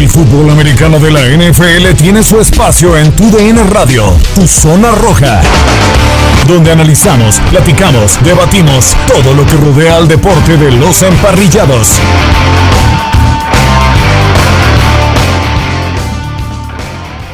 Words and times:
El 0.00 0.08
fútbol 0.08 0.48
americano 0.48 0.98
de 0.98 1.10
la 1.10 1.20
NFL 1.20 1.94
tiene 1.94 2.22
su 2.22 2.40
espacio 2.40 2.96
en 2.96 3.14
tu 3.14 3.30
DN 3.30 3.62
Radio, 3.64 4.16
tu 4.34 4.48
zona 4.48 4.92
roja, 4.92 5.42
donde 6.48 6.72
analizamos, 6.72 7.38
platicamos, 7.50 8.18
debatimos 8.24 8.96
todo 9.06 9.34
lo 9.34 9.44
que 9.44 9.58
rodea 9.58 9.98
al 9.98 10.08
deporte 10.08 10.56
de 10.56 10.72
los 10.72 11.02
emparrillados. 11.02 12.00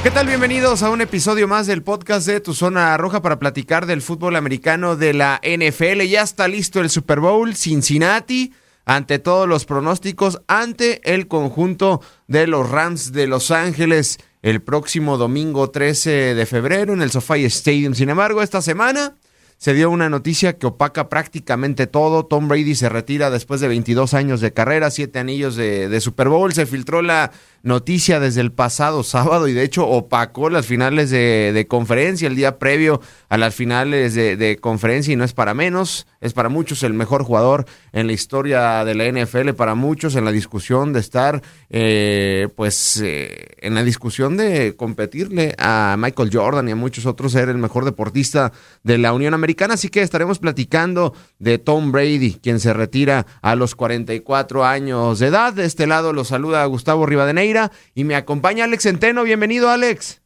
¿Qué 0.03 0.11
tal? 0.11 0.27
Bienvenidos 0.27 0.83
a 0.83 0.91
un 0.91 1.03
episodio 1.03 1.47
más 1.47 1.69
del 1.69 1.85
podcast 1.85 2.27
de 2.27 2.41
Tu 2.41 2.53
Zona 2.53 2.97
Roja 2.97 3.23
para 3.23 3.39
platicar 3.39 3.87
del 3.87 4.03
fútbol 4.03 4.35
americano 4.35 4.97
de 4.97 5.15
la 5.15 5.41
NFL. 5.41 6.03
Ya 6.09 6.23
está 6.23 6.49
listo 6.49 6.81
el 6.81 6.91
Super 6.91 7.21
Bowl, 7.21 7.55
Cincinnati 7.55 8.53
ante 8.87 9.19
todos 9.19 9.49
los 9.49 9.67
pronósticos, 9.67 10.41
ante 10.47 11.13
el 11.13 11.27
conjunto 11.29 12.01
de 12.29 12.47
los 12.47 12.71
Rams 12.71 13.13
de 13.13 13.27
Los 13.27 13.51
Ángeles 13.51 14.19
el 14.43 14.63
próximo 14.63 15.19
domingo 15.19 15.71
13 15.71 16.37
de 16.37 16.47
febrero 16.47 16.93
en 16.93 17.03
el 17.03 17.11
SoFi 17.11 17.45
Stadium. 17.47 17.95
Sin 17.95 18.11
embargo, 18.11 18.43
esta 18.43 18.63
semana 18.63 19.17
se 19.59 19.75
dio 19.75 19.91
una 19.91 20.09
noticia 20.09 20.57
que 20.57 20.69
opaca 20.69 21.09
prácticamente 21.09 21.89
todo. 21.89 22.27
Tom 22.27 22.47
Brady 22.47 22.77
se 22.77 22.89
retira 22.89 23.31
después 23.31 23.61
de 23.61 23.67
22 23.67 24.15
años 24.15 24.41
de 24.41 24.53
carrera, 24.53 24.91
siete 24.93 25.19
anillos 25.19 25.57
de, 25.57 25.89
de 25.89 26.01
Super 26.01 26.29
Bowl. 26.29 26.53
Se 26.53 26.65
filtró 26.65 27.03
la 27.03 27.33
noticia 27.67 28.21
desde 28.21 28.43
el 28.43 28.53
pasado 28.53 29.03
sábado 29.03 29.49
y 29.49 29.53
de 29.53 29.65
hecho 29.65 29.89
opacó 29.89 30.51
las 30.51 30.67
finales 30.67 31.11
de, 31.11 31.67
conferencia 31.69 32.29
el 32.29 32.37
día 32.37 32.61
previo 32.61 33.01
a 33.29 33.37
las 33.37 33.57
finales 33.57 34.15
de, 34.15 34.59
conferencia 34.61 35.13
y 35.13 35.17
no 35.17 35.25
es 35.25 35.33
para 35.33 35.53
menos, 35.53 36.07
es 36.21 36.33
para 36.33 36.49
muchos 36.49 36.85
el 36.85 36.95
mejor 36.95 37.25
jugador 37.25 37.67
en 37.93 38.07
la 38.07 38.13
historia 38.13 38.85
de 38.85 38.95
la 38.95 39.11
NFL, 39.11 39.51
para 39.55 39.75
muchos 39.75 40.15
en 40.15 40.25
la 40.25 40.31
discusión 40.31 40.93
de 40.93 41.01
estar, 41.01 41.43
eh, 41.69 42.47
pues, 42.55 43.03
eh, 43.05 43.49
en 43.59 43.75
la 43.75 43.83
discusión 43.83 44.37
de 44.37 44.77
competirle 44.77 45.57
a 45.59 45.97
Michael 45.99 46.31
Jordan 46.33 46.69
y 46.69 46.71
a 46.73 46.77
muchos 46.77 47.05
otros 47.05 47.33
ser 47.33 47.49
el 47.49 47.59
mejor 47.59 47.85
deportista 47.85 48.53
de 48.85 48.99
la 48.99 49.13
Unión 49.13 49.35
Americana, 49.35 49.75
así 49.75 49.89
que 49.89 50.03
estaremos 50.03 50.39
platicando 50.39 51.15
de 51.41 51.59
Tom 51.59 51.91
Brady, 51.91 52.39
quien 52.41 52.61
se 52.61 52.73
retira 52.73 53.27
a 53.43 53.57
los 53.57 53.75
44 53.75 54.65
años 54.65 55.19
de 55.19 55.27
edad. 55.27 55.53
De 55.53 55.65
este 55.65 55.89
lado 55.89 56.13
lo 56.13 56.25
saluda 56.25 56.65
Gustavo 56.67 57.07
Rivadeneira 57.07 57.56
y 57.95 58.05
me 58.05 58.15
acompaña 58.15 58.65
Alex 58.65 58.83
Centeno. 58.83 59.25
Bienvenido, 59.25 59.69
Alex. 59.69 60.23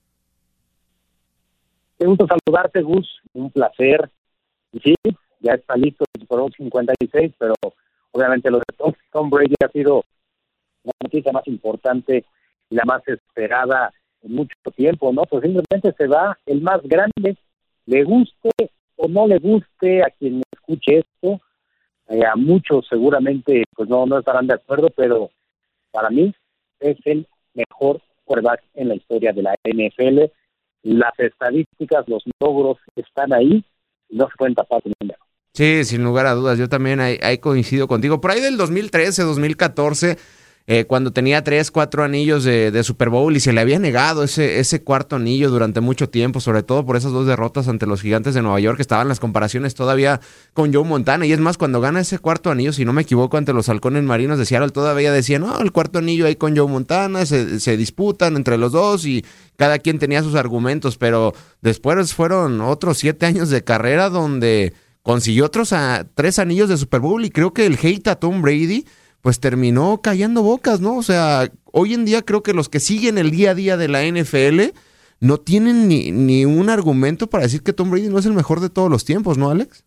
Qué 1.99 2.07
gusto 2.07 2.27
saludarte, 2.27 2.83
Gus. 2.83 3.21
Un 3.33 3.51
placer. 3.51 4.11
Sí, 4.83 4.95
ya 5.41 5.55
está 5.55 5.77
listo 5.77 6.05
el 6.15 6.23
Super 6.23 6.53
56, 6.57 7.33
pero 7.39 7.55
obviamente 8.13 8.51
lo 8.51 8.59
de 8.59 8.93
Tom, 9.13 9.31
Brady 9.31 9.55
ha 9.65 9.69
sido 9.69 10.05
la 10.85 10.93
noticia 11.03 11.33
más 11.33 11.47
importante 11.47 12.25
y 12.71 12.75
la 12.75 12.85
más 12.85 13.07
esperada 13.07 13.93
en 14.23 14.35
mucho 14.35 14.55
tiempo, 14.77 15.13
¿no? 15.13 15.25
Pues 15.25 15.43
simplemente 15.43 15.93
se 15.97 16.07
va 16.07 16.39
el 16.47 16.61
más 16.61 16.83
grande, 16.83 17.37
le 17.87 18.05
guste 18.05 18.51
o 18.97 19.09
no 19.09 19.27
le 19.27 19.39
guste 19.39 20.03
a 20.03 20.11
quien 20.11 20.43
escuche 20.53 20.99
esto, 20.99 21.41
eh, 22.09 22.25
a 22.25 22.37
muchos 22.37 22.87
seguramente 22.89 23.65
pues 23.75 23.89
no, 23.89 24.07
no 24.07 24.19
estarán 24.19 24.47
de 24.47 24.55
acuerdo, 24.55 24.89
pero 24.95 25.31
para 25.91 26.11
mí 26.11 26.35
es 26.81 26.99
el 27.05 27.27
mejor 27.55 28.01
quarterback 28.25 28.63
en 28.75 28.89
la 28.89 28.97
historia 28.97 29.33
de 29.33 29.43
la 29.43 29.55
NFL. 29.65 30.33
Las 30.83 31.19
estadísticas, 31.19 32.09
los 32.09 32.23
logros 32.41 32.79
están 32.97 33.33
ahí 33.33 33.65
no 34.11 34.27
se 34.27 34.33
pueden 34.37 34.55
tapar 34.55 34.83
número. 34.85 35.19
Sí, 35.55 35.85
sin 35.85 36.05
lugar 36.05 36.27
a 36.27 36.35
dudas, 36.35 36.59
yo 36.59 36.69
también 36.69 37.01
ahí, 37.01 37.19
ahí, 37.23 37.39
coincido 37.39 37.89
contigo. 37.89 38.21
Por 38.21 38.31
ahí 38.31 38.41
del 38.41 38.57
2013, 38.57 39.23
2014, 39.23 40.17
eh, 40.67 40.85
cuando 40.85 41.13
tenía 41.13 41.43
tres, 41.43 41.71
cuatro 41.71 42.05
anillos 42.05 42.45
de, 42.45 42.83
Super 42.85 43.09
Bowl 43.09 43.37
y 43.37 43.41
se 43.41 43.53
le 43.53 43.61
había 43.61 43.79
negado 43.79 44.23
ese, 44.23 44.61
ese 44.61 44.83
cuarto 44.83 45.17
anillo 45.17 45.51
durante 45.51 45.81
mucho 45.81 46.09
tiempo, 46.09 46.39
sobre 46.41 46.63
todo 46.63 46.87
por 46.87 46.97
esas 46.97 47.13
dos 47.13 47.27
derrotas 47.27 47.67
ante 47.67 47.87
los 47.87 48.03
gigantes 48.03 48.35
de 48.35 48.43
Nueva 48.43 48.61
York, 48.61 48.77
que 48.77 48.83
estaban 48.83 49.09
las 49.09 49.19
comparaciones 49.19 49.75
todavía 49.75 50.21
con 50.55 50.73
Joe 50.73 50.85
Montana. 50.85 51.27
Y 51.27 51.33
es 51.33 51.41
más, 51.41 51.59
cuando 51.59 51.81
gana 51.81 52.01
ese 52.01 52.19
cuarto 52.19 52.51
anillo, 52.51 52.73
si 52.73 52.85
no 52.85 52.93
me 52.93 53.03
equivoco, 53.03 53.37
ante 53.37 53.53
los 53.53 53.69
halcones 53.69 54.05
marinos 54.05 54.39
de 54.39 54.47
Seattle, 54.47 54.71
todavía 54.71 55.11
decían, 55.11 55.43
no, 55.43 55.59
el 55.61 55.73
cuarto 55.73 55.99
anillo 55.99 56.27
ahí 56.27 56.37
con 56.37 56.57
Joe 56.57 56.69
Montana, 56.69 57.27
se, 57.27 57.77
disputan 57.77 58.37
entre 58.37 58.57
los 58.57 58.73
dos 58.73 59.07
y 59.07 59.25
cada 59.57 59.79
quien 59.79 59.99
tenía 59.99 60.23
sus 60.23 60.35
argumentos, 60.35 60.97
pero 60.97 61.35
después 61.63 62.15
fueron 62.15 62.61
otros 62.61 62.99
siete 62.99 63.27
años 63.27 63.51
de 63.51 63.65
carrera 63.65 64.09
donde 64.09 64.73
consiguió 65.03 65.47
otros 65.47 65.75
tres 66.15 66.39
anillos 66.39 66.69
de 66.69 66.77
Super 66.77 67.01
Bowl 67.01 67.25
y 67.25 67.31
creo 67.31 67.53
que 67.53 67.67
el 67.67 67.79
hate 67.83 68.09
a 68.09 68.17
Tom 68.17 68.43
Brady 68.43 68.85
pues 69.23 69.41
terminó 69.41 70.01
callando 70.03 70.43
bocas, 70.43 70.81
¿no? 70.81 70.97
O 70.97 71.03
sea, 71.03 71.51
hoy 71.65 71.95
en 71.95 72.05
día 72.05 72.23
creo 72.23 72.43
que 72.43 72.55
los 72.55 72.69
que 72.69 72.81
siguen 72.81 73.19
el 73.19 73.31
día 73.31 73.51
a 73.51 73.55
día 73.55 73.77
de 73.77 73.89
la 73.89 74.05
NFL 74.05 74.77
no 75.21 75.37
tienen 75.39 75.89
ni, 75.89 76.11
ni 76.11 76.45
un 76.47 76.71
argumento 76.71 77.29
para 77.29 77.45
decir 77.45 77.63
que 77.63 77.73
Tom 77.73 77.91
Brady 77.91 78.09
no 78.09 78.19
es 78.19 78.27
el 78.27 78.33
mejor 78.33 78.61
de 78.61 78.71
todos 78.71 78.91
los 78.91 79.05
tiempos, 79.05 79.37
¿no, 79.37 79.51
Alex? 79.51 79.85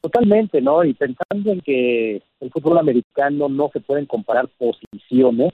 Totalmente, 0.00 0.60
¿no? 0.60 0.84
Y 0.84 0.94
pensando 0.94 1.50
en 1.50 1.60
que 1.60 2.22
el 2.40 2.50
fútbol 2.52 2.78
americano 2.78 3.48
no 3.48 3.68
se 3.72 3.80
pueden 3.80 4.06
comparar 4.06 4.48
posiciones, 4.56 5.52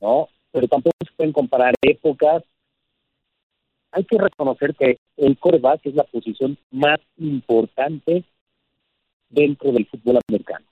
¿no? 0.00 0.28
Pero 0.52 0.68
tampoco 0.68 0.96
se 1.00 1.14
pueden 1.16 1.32
comparar 1.32 1.74
épocas. 1.80 2.42
Hay 3.92 4.04
que 4.04 4.18
reconocer 4.18 4.74
que 4.74 4.98
el 5.16 5.38
coreback 5.38 5.80
es 5.86 5.94
la 5.94 6.04
posición 6.04 6.58
más 6.70 7.00
importante 7.16 8.24
dentro 9.30 9.72
del 9.72 9.86
fútbol 9.86 10.18
americano. 10.28 10.66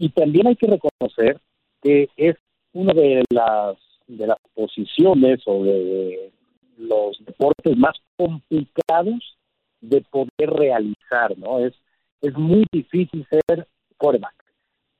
Y 0.00 0.08
también 0.08 0.46
hay 0.46 0.56
que 0.56 0.66
reconocer 0.66 1.38
que 1.82 2.08
es 2.16 2.34
una 2.72 2.94
de 2.94 3.22
las 3.30 3.76
de 4.06 4.26
las 4.26 4.38
posiciones 4.54 5.40
o 5.44 5.62
de 5.62 6.32
los 6.78 7.22
deportes 7.24 7.76
más 7.76 7.96
complicados 8.16 9.36
de 9.82 10.00
poder 10.10 10.50
realizar, 10.50 11.36
¿no? 11.36 11.58
Es 11.60 11.74
es 12.22 12.34
muy 12.34 12.64
difícil 12.72 13.26
ser 13.28 13.68
quarterback 13.98 14.34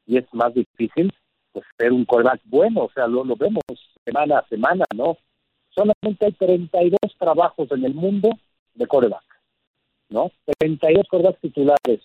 y 0.06 0.19
es 0.19 0.27
más 0.33 0.53
difícil 0.53 1.11
pues, 1.53 1.65
ser 1.78 1.93
un 1.93 2.05
quarterback 2.05 2.43
bueno, 2.44 2.84
o 2.84 2.91
sea, 2.93 3.06
lo, 3.06 3.25
lo 3.25 3.37
vemos 3.37 3.62
semana 4.05 4.41
a 4.41 4.49
semana, 4.49 4.84
¿no? 4.94 5.17
Solamente 5.71 6.27
hay 6.27 6.32
32 6.32 6.99
trabajos 7.19 7.72
en 7.72 7.87
el 7.87 7.94
mundo 7.94 8.28
de 8.75 8.87
quarterback, 8.87 9.25
¿no? 10.11 10.31
32 10.59 11.09
quarterbacks 11.09 11.41
titulares 11.41 12.00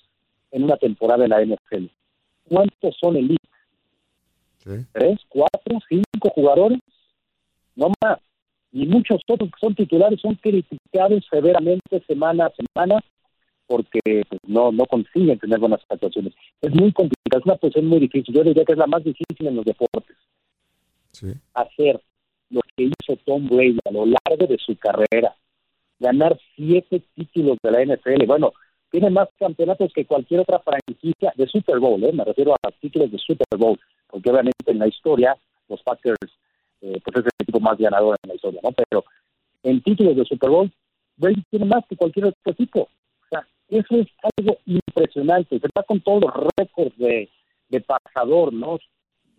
en 0.51 0.63
una 0.63 0.77
temporada 0.77 1.25
en 1.25 1.31
la 1.31 1.43
NFL. 1.43 1.87
¿Cuántos 2.47 2.95
son 3.01 3.17
elite? 3.17 3.47
¿Tres, 4.91 5.19
cuatro, 5.29 5.77
cinco 5.87 6.29
jugadores? 6.33 6.79
No 7.75 7.91
más. 8.01 8.19
Y 8.71 8.85
muchos 8.87 9.21
otros 9.27 9.49
que 9.51 9.59
son 9.59 9.75
titulares 9.75 10.19
son 10.19 10.35
criticados 10.35 11.23
severamente 11.29 12.03
semana 12.07 12.47
a 12.47 12.53
semana 12.55 12.99
porque 13.67 13.99
pues, 14.29 14.41
no 14.47 14.71
no 14.71 14.85
consiguen 14.85 15.39
tener 15.39 15.59
buenas 15.59 15.81
actuaciones. 15.89 16.33
Es 16.61 16.73
muy 16.73 16.91
complicado, 16.91 17.39
es 17.39 17.45
una 17.45 17.55
posición 17.55 17.87
muy 17.87 17.99
difícil. 17.99 18.35
Yo 18.35 18.43
diría 18.43 18.65
que 18.65 18.73
es 18.73 18.77
la 18.77 18.87
más 18.87 19.03
difícil 19.03 19.47
en 19.47 19.55
los 19.55 19.65
deportes. 19.65 20.17
Hacer 21.53 22.01
lo 22.49 22.61
que 22.75 22.83
hizo 22.83 23.15
Tom 23.25 23.47
Brady 23.47 23.79
a 23.85 23.91
lo 23.91 24.05
largo 24.05 24.47
de 24.47 24.57
su 24.57 24.75
carrera, 24.77 25.35
ganar 25.99 26.37
siete 26.55 27.01
títulos 27.15 27.57
de 27.63 27.71
la 27.71 27.85
NFL. 27.85 28.25
Bueno, 28.25 28.53
tiene 28.95 29.09
más 29.09 29.27
campeonatos 29.37 29.91
que 29.93 30.05
cualquier 30.05 30.39
otra 30.39 30.59
franquicia 30.59 31.33
de 31.35 31.47
Super 31.47 31.79
Bowl, 31.79 32.01
¿eh? 32.01 32.13
me 32.13 32.23
refiero 32.23 32.53
a 32.53 32.71
títulos 32.79 33.11
de 33.11 33.17
Super 33.17 33.57
Bowl, 33.57 33.77
porque 34.07 34.29
obviamente 34.29 34.71
en 34.71 34.79
la 34.79 34.87
historia 34.87 35.35
los 35.67 35.83
Packers 35.83 36.31
eh, 36.79 37.01
pues 37.03 37.17
es 37.17 37.25
el 37.25 37.43
equipo 37.43 37.59
más 37.59 37.77
ganador 37.77 38.15
en 38.23 38.29
la 38.29 38.35
historia, 38.35 38.61
¿no? 38.63 38.71
Pero 38.71 39.03
en 39.63 39.81
títulos 39.81 40.15
de 40.15 40.23
Super 40.23 40.49
Bowl, 40.49 40.71
Brady 41.17 41.43
tiene 41.49 41.65
más 41.65 41.83
que 41.89 41.97
cualquier 41.97 42.27
otro 42.27 42.53
equipo. 42.53 42.83
O 42.83 43.27
sea, 43.29 43.45
eso 43.67 43.95
es 43.95 44.07
algo 44.37 44.59
impresionante. 44.65 45.59
Se 45.59 45.67
está 45.67 45.83
con 45.83 45.99
todos 45.99 46.21
los 46.21 46.33
récords 46.57 46.97
de, 46.97 47.29
de 47.67 47.81
pasador, 47.81 48.53
¿no? 48.53 48.79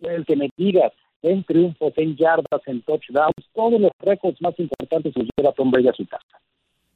El 0.01 0.23
que 0.23 0.35
me 0.35 0.51
digas, 0.55 0.93
en 1.23 1.43
triunfos, 1.45 1.93
en 1.95 2.15
yardas, 2.15 2.61
en 2.67 2.83
touchdowns, 2.83 3.49
todos 3.55 3.81
los 3.81 3.91
récords 4.01 4.39
más 4.39 4.53
importantes 4.59 5.15
los 5.15 5.27
lleva 5.35 5.51
Tom 5.53 5.71
Brady 5.71 5.87
a 5.87 5.93
su 5.93 6.05
casa. 6.05 6.39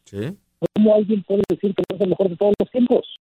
Sí. 0.03 0.37
¿Cómo 0.75 0.95
alguien 0.95 1.23
puede 1.23 1.43
decir 1.49 1.73
que 1.75 1.83
no 1.89 1.95
es 1.95 2.01
el 2.01 2.09
mejor 2.09 2.29
de 2.29 2.37
todos 2.37 2.53
los 2.59 2.71
tiempos? 2.71 3.19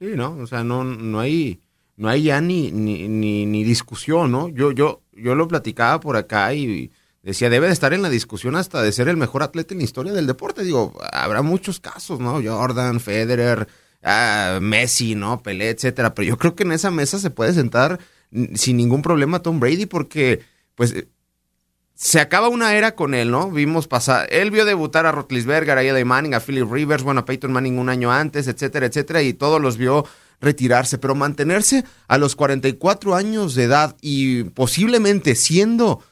Sí, 0.00 0.08
¿no? 0.14 0.36
O 0.38 0.46
sea, 0.46 0.64
no, 0.64 0.84
no 0.84 1.20
hay 1.20 1.60
no 1.96 2.08
hay 2.08 2.24
ya 2.24 2.40
ni, 2.40 2.70
ni, 2.72 3.06
ni, 3.06 3.64
discusión, 3.64 4.32
¿no? 4.32 4.48
Yo, 4.48 4.72
yo, 4.72 5.02
yo 5.12 5.34
lo 5.34 5.46
platicaba 5.46 6.00
por 6.00 6.16
acá 6.16 6.54
y 6.54 6.90
decía, 7.22 7.50
debe 7.50 7.66
de 7.66 7.72
estar 7.72 7.92
en 7.92 8.02
la 8.02 8.10
discusión 8.10 8.56
hasta 8.56 8.82
de 8.82 8.92
ser 8.92 9.08
el 9.08 9.16
mejor 9.16 9.42
atleta 9.42 9.74
en 9.74 9.78
la 9.78 9.84
historia 9.84 10.12
del 10.12 10.26
deporte. 10.26 10.64
Digo, 10.64 10.92
habrá 11.12 11.42
muchos 11.42 11.80
casos, 11.80 12.18
¿no? 12.18 12.42
Jordan, 12.42 12.98
Federer, 12.98 13.68
ah, 14.02 14.58
Messi, 14.60 15.14
¿no? 15.14 15.42
Pelé, 15.42 15.70
etcétera. 15.70 16.14
Pero 16.14 16.28
yo 16.28 16.38
creo 16.38 16.56
que 16.56 16.64
en 16.64 16.72
esa 16.72 16.90
mesa 16.90 17.18
se 17.18 17.30
puede 17.30 17.52
sentar 17.52 18.00
sin 18.54 18.76
ningún 18.78 19.02
problema 19.02 19.42
Tom 19.42 19.60
Brady 19.60 19.86
porque, 19.86 20.40
pues, 20.74 21.06
se 22.02 22.18
acaba 22.18 22.48
una 22.48 22.74
era 22.74 22.96
con 22.96 23.14
él, 23.14 23.30
¿no? 23.30 23.48
Vimos 23.52 23.86
pasar, 23.86 24.26
él 24.32 24.50
vio 24.50 24.64
debutar 24.64 25.06
a 25.06 25.12
Rotlisberger, 25.12 25.78
a 25.78 25.84
Eli 25.84 26.04
Manning, 26.04 26.34
a 26.34 26.40
Philip 26.40 26.68
Rivers, 26.68 27.04
bueno, 27.04 27.20
a 27.20 27.24
Peyton 27.24 27.52
Manning 27.52 27.78
un 27.78 27.88
año 27.88 28.10
antes, 28.10 28.48
etcétera, 28.48 28.86
etcétera, 28.86 29.22
y 29.22 29.34
todos 29.34 29.62
los 29.62 29.76
vio 29.76 30.04
retirarse, 30.40 30.98
pero 30.98 31.14
mantenerse 31.14 31.84
a 32.08 32.18
los 32.18 32.34
44 32.34 33.14
años 33.14 33.54
de 33.54 33.62
edad 33.62 33.96
y 34.00 34.42
posiblemente 34.42 35.36
siendo 35.36 36.02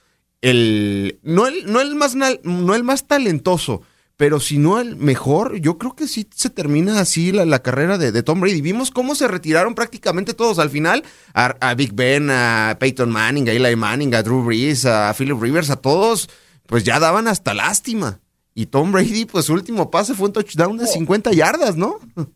el 0.43 1.19
no 1.25 1.49
el, 1.49 1.67
no 1.67 1.81
el 1.81 1.97
más 1.97 2.15
no 2.15 2.75
el 2.77 2.85
más 2.85 3.09
talentoso, 3.09 3.83
pero 4.21 4.39
si 4.39 4.59
no 4.59 4.79
el 4.79 4.97
mejor, 4.97 5.63
yo 5.63 5.79
creo 5.79 5.97
que 5.97 6.07
sí 6.07 6.27
se 6.31 6.51
termina 6.51 7.01
así 7.01 7.33
la, 7.33 7.59
carrera 7.61 7.97
de, 7.97 8.23
Tom 8.23 8.39
Brady. 8.39 8.61
Vimos 8.61 8.91
cómo 8.91 9.15
se 9.15 9.27
retiraron 9.27 9.75
prácticamente 9.75 10.35
todos 10.35 10.59
al 10.59 10.69
final, 10.69 11.05
a, 11.33 11.75
Big 11.75 11.95
Ben, 11.95 12.29
a 12.29 12.77
Peyton 12.79 13.09
Manning, 13.09 13.49
a 13.49 13.53
Eli 13.53 13.77
Manning, 13.77 14.15
a 14.15 14.23
Drew 14.23 14.45
Brees, 14.45 14.85
a 14.85 15.15
Philip 15.15 15.41
Rivers, 15.41 15.71
a 15.71 15.81
todos, 15.81 16.29
pues 16.67 16.85
ya 16.85 17.01
daban 17.01 17.29
hasta 17.29 17.55
lástima. 17.55 18.21
Y 18.55 18.67
Tom 18.67 18.93
Brady, 18.93 19.25
pues 19.25 19.47
su 19.47 19.55
último 19.55 19.91
pase 19.91 20.13
fue 20.13 20.27
un 20.27 20.35
touchdown 20.35 20.77
de 20.77 20.87
50 20.87 21.33
yardas, 21.33 21.79
¿no? 21.79 21.99
No, 22.15 22.27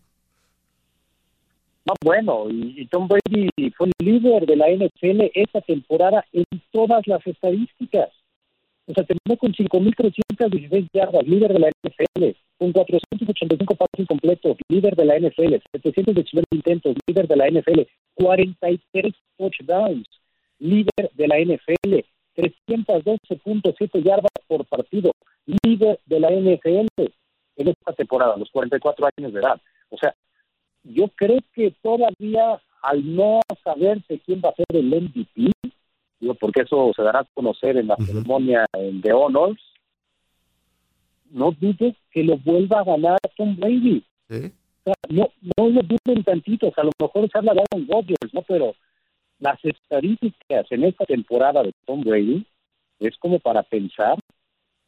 bueno, 2.03 2.49
y, 2.49 2.87
Tom 2.87 3.07
Brady 3.07 3.51
fue 3.77 3.91
el 3.99 4.03
líder 4.03 4.47
de 4.47 4.55
la 4.55 4.71
NFL 4.71 5.29
esta 5.35 5.61
temporada 5.61 6.25
en 6.33 6.45
todas 6.71 7.05
las 7.05 7.21
estadísticas. 7.27 8.09
O 8.87 8.93
sea, 8.93 9.03
terminó 9.03 9.37
con 9.37 9.51
5.316 9.51 10.89
yardas, 10.93 11.27
líder 11.27 11.53
de 11.53 11.59
la 11.59 11.69
NFL, 11.69 12.37
con 12.57 12.71
485 12.71 13.75
pases 13.75 14.07
completos, 14.07 14.57
líder 14.69 14.95
de 14.95 15.05
la 15.05 15.19
NFL, 15.19 15.55
719 15.71 16.45
intentos, 16.51 16.95
líder 17.07 17.27
de 17.27 17.35
la 17.35 17.47
NFL, 17.47 17.81
43 18.13 19.13
touchdowns, 19.37 20.07
líder 20.59 21.11
de 21.13 21.27
la 21.27 21.39
NFL, 21.39 22.05
312.7 22.35 24.03
yardas 24.03 24.31
por 24.47 24.65
partido, 24.65 25.11
líder 25.45 25.99
de 26.05 26.19
la 26.19 26.29
NFL 26.29 26.87
en 27.57 27.67
esta 27.67 27.93
temporada, 27.93 28.37
los 28.37 28.51
44 28.51 29.09
años 29.17 29.33
de 29.33 29.39
edad. 29.39 29.59
O 29.89 29.97
sea, 29.97 30.13
yo 30.83 31.07
creo 31.15 31.39
que 31.53 31.71
todavía 31.81 32.61
al 32.81 33.15
no 33.15 33.39
saberse 33.63 34.19
quién 34.25 34.41
va 34.43 34.49
a 34.49 34.55
ser 34.55 34.65
el 34.69 34.85
MVP, 34.85 35.51
porque 36.39 36.61
eso 36.61 36.91
se 36.95 37.03
dará 37.03 37.19
a 37.19 37.27
conocer 37.33 37.77
en 37.77 37.87
la 37.87 37.95
ceremonia 37.97 38.65
de 38.73 39.13
Honors, 39.13 39.61
no 41.31 41.51
dudes 41.51 41.95
que 42.11 42.23
lo 42.23 42.37
vuelva 42.37 42.79
a 42.79 42.83
ganar 42.83 43.19
Tom 43.35 43.55
Brady. 43.55 44.03
no, 45.09 45.29
no 45.57 45.69
lo 45.69 45.81
duden 45.81 46.23
tantito, 46.23 46.71
a 46.75 46.83
lo 46.83 46.91
mejor 46.99 47.29
se 47.29 47.37
habla 47.37 47.53
de 47.53 47.61
Aaron 47.61 47.87
Rodgers, 47.87 48.33
¿no? 48.33 48.41
Pero 48.43 48.75
las 49.39 49.63
estadísticas 49.63 50.71
en 50.71 50.83
esta 50.85 51.05
temporada 51.05 51.63
de 51.63 51.73
Tom 51.85 52.01
Brady 52.01 52.45
es 52.99 53.17
como 53.17 53.39
para 53.39 53.63
pensar 53.63 54.17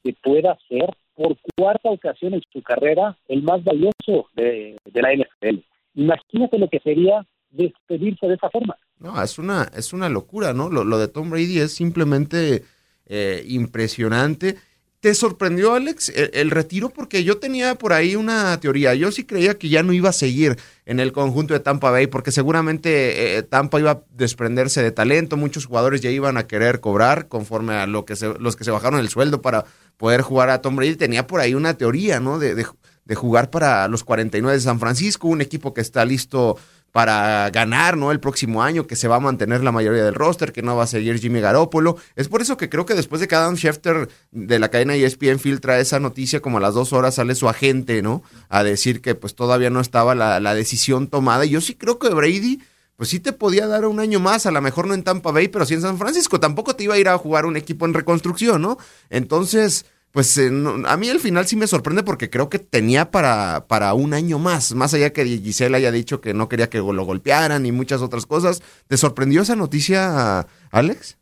que 0.03 0.13
pueda 0.13 0.57
ser 0.69 0.89
por 1.15 1.35
cuarta 1.57 1.89
ocasión 1.89 2.35
en 2.35 2.41
su 2.53 2.61
carrera 2.61 3.17
el 3.27 3.41
más 3.41 3.63
valioso 3.63 4.29
de, 4.33 4.77
de 4.85 5.01
la 5.01 5.13
NFL. 5.13 5.59
Imagínate 5.95 6.59
lo 6.59 6.69
que 6.69 6.79
sería 6.79 7.25
despedirse 7.49 8.27
de 8.27 8.35
esa 8.35 8.49
forma. 8.49 8.77
No, 8.99 9.21
es 9.21 9.37
una, 9.37 9.71
es 9.75 9.93
una 9.93 10.09
locura, 10.09 10.53
¿no? 10.53 10.69
Lo, 10.69 10.97
de 10.97 11.07
Tom 11.07 11.29
Brady 11.29 11.59
es 11.59 11.73
simplemente 11.73 12.63
eh, 13.05 13.43
impresionante. 13.47 14.57
¿Te 14.99 15.13
sorprendió, 15.13 15.75
Alex, 15.75 16.09
el, 16.09 16.49
retiro? 16.49 16.89
Porque 16.89 17.23
yo 17.23 17.37
tenía 17.37 17.75
por 17.75 17.93
ahí 17.93 18.15
una 18.15 18.59
teoría. 18.59 18.95
Yo 18.95 19.11
sí 19.11 19.25
creía 19.25 19.55
que 19.55 19.69
ya 19.69 19.83
no 19.83 19.93
iba 19.93 20.09
a 20.09 20.13
seguir 20.13 20.57
en 20.85 20.99
el 20.99 21.11
conjunto 21.11 21.53
de 21.53 21.59
Tampa 21.59 21.91
Bay, 21.91 22.07
porque 22.07 22.31
seguramente 22.31 23.37
eh, 23.37 23.43
Tampa 23.43 23.79
iba 23.79 23.91
a 23.91 24.01
desprenderse 24.09 24.81
de 24.81 24.91
talento. 24.91 25.37
Muchos 25.37 25.67
jugadores 25.67 26.01
ya 26.01 26.09
iban 26.09 26.35
a 26.37 26.47
querer 26.47 26.79
cobrar 26.79 27.27
conforme 27.27 27.75
a 27.75 27.85
lo 27.85 28.05
que 28.05 28.15
los 28.39 28.55
que 28.55 28.63
se 28.63 28.71
bajaron 28.71 28.99
el 28.99 29.09
sueldo 29.09 29.43
para 29.43 29.65
poder 29.97 30.21
jugar 30.21 30.49
a 30.49 30.63
Tom 30.63 30.75
Brady. 30.75 30.95
Tenía 30.95 31.27
por 31.27 31.41
ahí 31.41 31.53
una 31.53 31.75
teoría, 31.75 32.19
¿no? 32.19 32.39
De, 32.39 32.55
de, 32.55 32.65
de 33.05 33.15
jugar 33.15 33.51
para 33.51 33.87
los 33.87 34.03
49 34.03 34.57
de 34.57 34.61
San 34.61 34.79
Francisco, 34.79 35.27
un 35.27 35.41
equipo 35.41 35.75
que 35.75 35.81
está 35.81 36.05
listo 36.05 36.57
para 36.91 37.49
ganar, 37.51 37.97
¿no? 37.97 38.11
El 38.11 38.19
próximo 38.19 38.63
año, 38.63 38.87
que 38.87 38.95
se 38.95 39.07
va 39.07 39.17
a 39.17 39.19
mantener 39.19 39.63
la 39.63 39.71
mayoría 39.71 40.03
del 40.03 40.15
roster, 40.15 40.51
que 40.51 40.61
no 40.61 40.75
va 40.75 40.83
a 40.83 40.87
seguir 40.87 41.19
Jimmy 41.19 41.41
Garoppolo. 41.41 41.97
Es 42.15 42.27
por 42.27 42.41
eso 42.41 42.57
que 42.57 42.69
creo 42.69 42.85
que 42.85 42.95
después 42.95 43.21
de 43.21 43.27
que 43.27 43.35
Adam 43.35 43.55
Schefter 43.55 44.09
de 44.31 44.59
la 44.59 44.69
cadena 44.69 44.95
ESPN 44.95 45.39
filtra 45.39 45.79
esa 45.79 45.99
noticia, 45.99 46.41
como 46.41 46.57
a 46.57 46.61
las 46.61 46.73
dos 46.73 46.93
horas 46.93 47.15
sale 47.15 47.35
su 47.35 47.47
agente, 47.49 48.01
¿no? 48.01 48.23
A 48.49 48.63
decir 48.63 49.01
que 49.01 49.15
pues 49.15 49.35
todavía 49.35 49.69
no 49.69 49.79
estaba 49.79 50.15
la, 50.15 50.39
la 50.39 50.55
decisión 50.55 51.07
tomada. 51.07 51.45
Y 51.45 51.49
yo 51.49 51.61
sí 51.61 51.75
creo 51.75 51.99
que 51.99 52.09
Brady 52.09 52.61
pues 52.97 53.09
sí 53.09 53.19
te 53.19 53.31
podía 53.31 53.67
dar 53.67 53.85
un 53.85 53.99
año 53.99 54.19
más, 54.19 54.47
a 54.47 54.51
lo 54.51 54.59
mejor 54.59 54.87
no 54.87 54.95
en 54.95 55.03
Tampa 55.03 55.31
Bay, 55.31 55.49
pero 55.49 55.67
sí 55.67 55.75
en 55.75 55.81
San 55.81 55.99
Francisco. 55.99 56.39
Tampoco 56.39 56.75
te 56.75 56.83
iba 56.83 56.95
a 56.95 56.97
ir 56.97 57.07
a 57.07 57.17
jugar 57.17 57.45
un 57.45 57.55
equipo 57.55 57.85
en 57.85 57.93
reconstrucción, 57.93 58.63
¿no? 58.63 58.79
Entonces, 59.11 59.85
pues 60.11 60.37
eh, 60.37 60.49
a 60.85 60.97
mí 60.97 61.09
el 61.09 61.19
final 61.19 61.45
sí 61.45 61.55
me 61.55 61.67
sorprende 61.67 62.03
porque 62.03 62.29
creo 62.29 62.49
que 62.49 62.59
tenía 62.59 63.11
para, 63.11 63.67
para 63.67 63.93
un 63.93 64.13
año 64.13 64.39
más, 64.39 64.73
más 64.73 64.93
allá 64.93 65.13
que 65.13 65.25
Gisela 65.25 65.77
haya 65.77 65.91
dicho 65.91 66.21
que 66.21 66.33
no 66.33 66.49
quería 66.49 66.69
que 66.69 66.79
lo 66.79 67.05
golpearan 67.05 67.65
y 67.65 67.71
muchas 67.71 68.01
otras 68.01 68.25
cosas. 68.25 68.61
¿Te 68.87 68.97
sorprendió 68.97 69.41
esa 69.41 69.55
noticia, 69.55 70.47
Alex? 70.71 71.19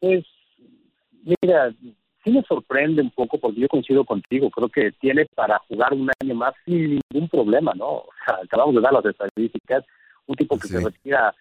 Pues, 0.00 0.24
mira, 1.42 1.74
sí 2.24 2.30
me 2.30 2.42
sorprende 2.42 3.02
un 3.02 3.10
poco 3.10 3.38
porque 3.38 3.60
yo 3.60 3.68
coincido 3.68 4.04
contigo, 4.04 4.50
creo 4.50 4.68
que 4.68 4.92
tiene 5.00 5.26
para 5.34 5.58
jugar 5.68 5.92
un 5.94 6.10
año 6.20 6.34
más 6.34 6.54
sin 6.64 7.00
ningún 7.10 7.28
problema, 7.28 7.72
¿no? 7.74 7.88
O 7.88 8.08
sea, 8.26 8.38
acabamos 8.44 8.74
de 8.74 8.80
dar 8.80 8.92
las 8.92 9.04
estadísticas, 9.04 9.84
un 10.26 10.36
tipo 10.36 10.58
que 10.58 10.68
se 10.68 10.80
retira 10.80 11.34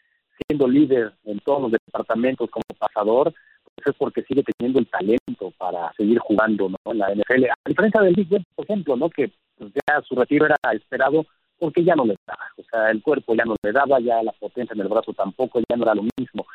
siendo 0.48 0.68
líder 0.68 1.13
en 1.25 1.40
todos 1.40 1.63
los 1.63 1.72
departamentos 1.72 2.50
como 2.50 2.63
pasador, 2.78 3.34
es 3.85 3.95
porque 3.97 4.24
sigue 4.24 4.44
teniendo 4.44 4.79
el 4.79 4.88
talento 4.88 5.51
para 5.57 5.91
seguir 5.94 6.19
jugando 6.19 6.69
¿no? 6.69 6.91
en 6.91 6.97
la 6.97 7.13
NFL. 7.13 7.45
A 7.45 7.69
diferencia 7.69 8.01
del 8.01 8.15
Big 8.15 8.29
Ben, 8.29 8.44
por 8.56 8.65
ejemplo, 8.65 8.95
¿no? 8.95 9.09
que 9.09 9.31
pues, 9.57 9.71
ya 9.74 10.01
su 10.01 10.15
retiro 10.15 10.45
era 10.45 10.56
esperado 10.74 11.25
porque 11.59 11.83
ya 11.83 11.95
no 11.95 12.06
le 12.06 12.15
daba. 12.25 12.45
O 12.57 12.63
sea, 12.63 12.91
el 12.91 13.01
cuerpo 13.01 13.35
ya 13.35 13.45
no 13.45 13.56
le 13.62 13.71
daba, 13.71 14.00
ya 14.00 14.21
la 14.24 14.31
potencia 14.33 14.74
en 14.74 14.81
el 14.81 14.88
brazo 14.88 15.13
tampoco, 15.13 15.59
ya 15.59 15.75
no 15.75 15.83
era 15.83 15.95
lo 15.95 16.03
mismo. 16.18 16.45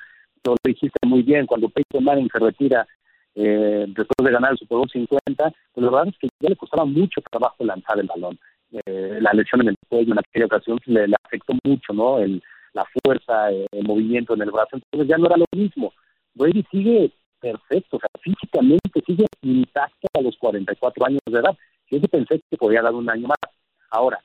Lo 0.45 0.55
dijiste 0.65 0.99
muy 1.07 1.23
bien, 1.23 1.47
cuando 1.47 1.69
Peyton 1.69 2.05
Manning 2.05 2.29
se 2.33 2.39
retira 2.39 2.87
eh, 3.35 3.87
después 3.89 4.25
de 4.25 4.33
ganar 4.33 4.53
el 4.53 4.59
Super 4.59 4.79
Bowl 4.79 4.91
50, 4.91 5.53
pues 5.73 5.85
la 5.85 5.91
verdad 5.91 6.09
es 6.09 6.19
que 6.19 6.29
ya 6.41 6.51
le 6.51 6.57
costaba 6.57 6.85
mucho 6.85 7.21
trabajo 7.31 7.65
lanzar 7.65 7.99
el 7.99 8.07
balón. 8.07 8.39
Eh, 8.87 9.19
la 9.21 9.33
lesión 9.33 9.61
en 9.63 9.69
el 9.69 9.77
cuello 9.89 10.13
en 10.13 10.19
aquella 10.19 10.47
ocasión 10.47 10.79
le, 10.87 11.07
le 11.07 11.17
afectó 11.25 11.55
mucho, 11.65 11.93
¿no? 11.93 12.19
El, 12.19 12.43
la 12.73 12.85
fuerza, 13.03 13.51
el 13.51 13.85
movimiento 13.85 14.35
en 14.35 14.43
el 14.43 14.51
brazo, 14.51 14.77
entonces 14.77 15.09
ya 15.09 15.19
no 15.19 15.27
era 15.27 15.37
lo 15.37 15.45
mismo. 15.55 15.93
Brady 16.35 16.65
sigue 16.71 17.13
perfecto, 17.41 17.97
o 17.97 18.01
sea, 18.01 18.09
físicamente 18.21 19.03
sigue 19.07 19.27
intacto 19.43 20.09
a 20.15 20.23
los 20.23 20.37
44 20.37 21.07
años 21.07 21.21
de 21.27 21.39
edad. 21.39 21.57
Yo 21.91 22.01
pensé 22.01 22.41
que 22.49 22.57
podía 22.57 22.83
dar 22.83 22.95
un 22.95 23.09
año 23.11 23.29
más. 23.29 23.53
Ahora, 23.91 24.19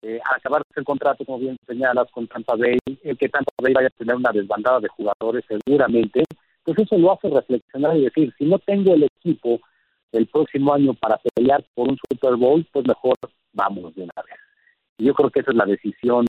eh, 0.00 0.20
al 0.24 0.36
acabar 0.36 0.62
el 0.74 0.84
contrato, 0.84 1.24
como 1.24 1.38
bien 1.38 1.56
señalas, 1.66 2.10
con 2.10 2.26
Tampa 2.26 2.56
Bay, 2.56 2.78
el 3.04 3.16
que 3.16 3.28
Tampa 3.28 3.52
Bay 3.62 3.72
vaya 3.72 3.86
a 3.86 3.98
tener 3.98 4.16
una 4.16 4.32
desbandada 4.32 4.80
de 4.80 4.88
jugadores 4.88 5.44
seguramente, 5.46 6.24
pues 6.64 6.78
eso 6.78 6.98
lo 6.98 7.12
hace 7.12 7.28
reflexionar 7.28 7.96
y 7.96 8.04
decir, 8.04 8.34
si 8.36 8.44
no 8.44 8.58
tengo 8.58 8.94
el 8.94 9.04
equipo 9.04 9.60
el 10.10 10.26
próximo 10.26 10.74
año 10.74 10.94
para 10.94 11.18
pelear 11.34 11.64
por 11.74 11.88
un 11.88 11.98
Super 12.08 12.36
Bowl, 12.36 12.66
pues 12.72 12.86
mejor 12.86 13.14
vámonos 13.52 13.94
de 13.94 14.02
una 14.02 14.22
vez. 14.26 14.36
Yo 14.98 15.14
creo 15.14 15.30
que 15.30 15.40
esa 15.40 15.50
es 15.50 15.56
la 15.56 15.66
decisión 15.66 16.26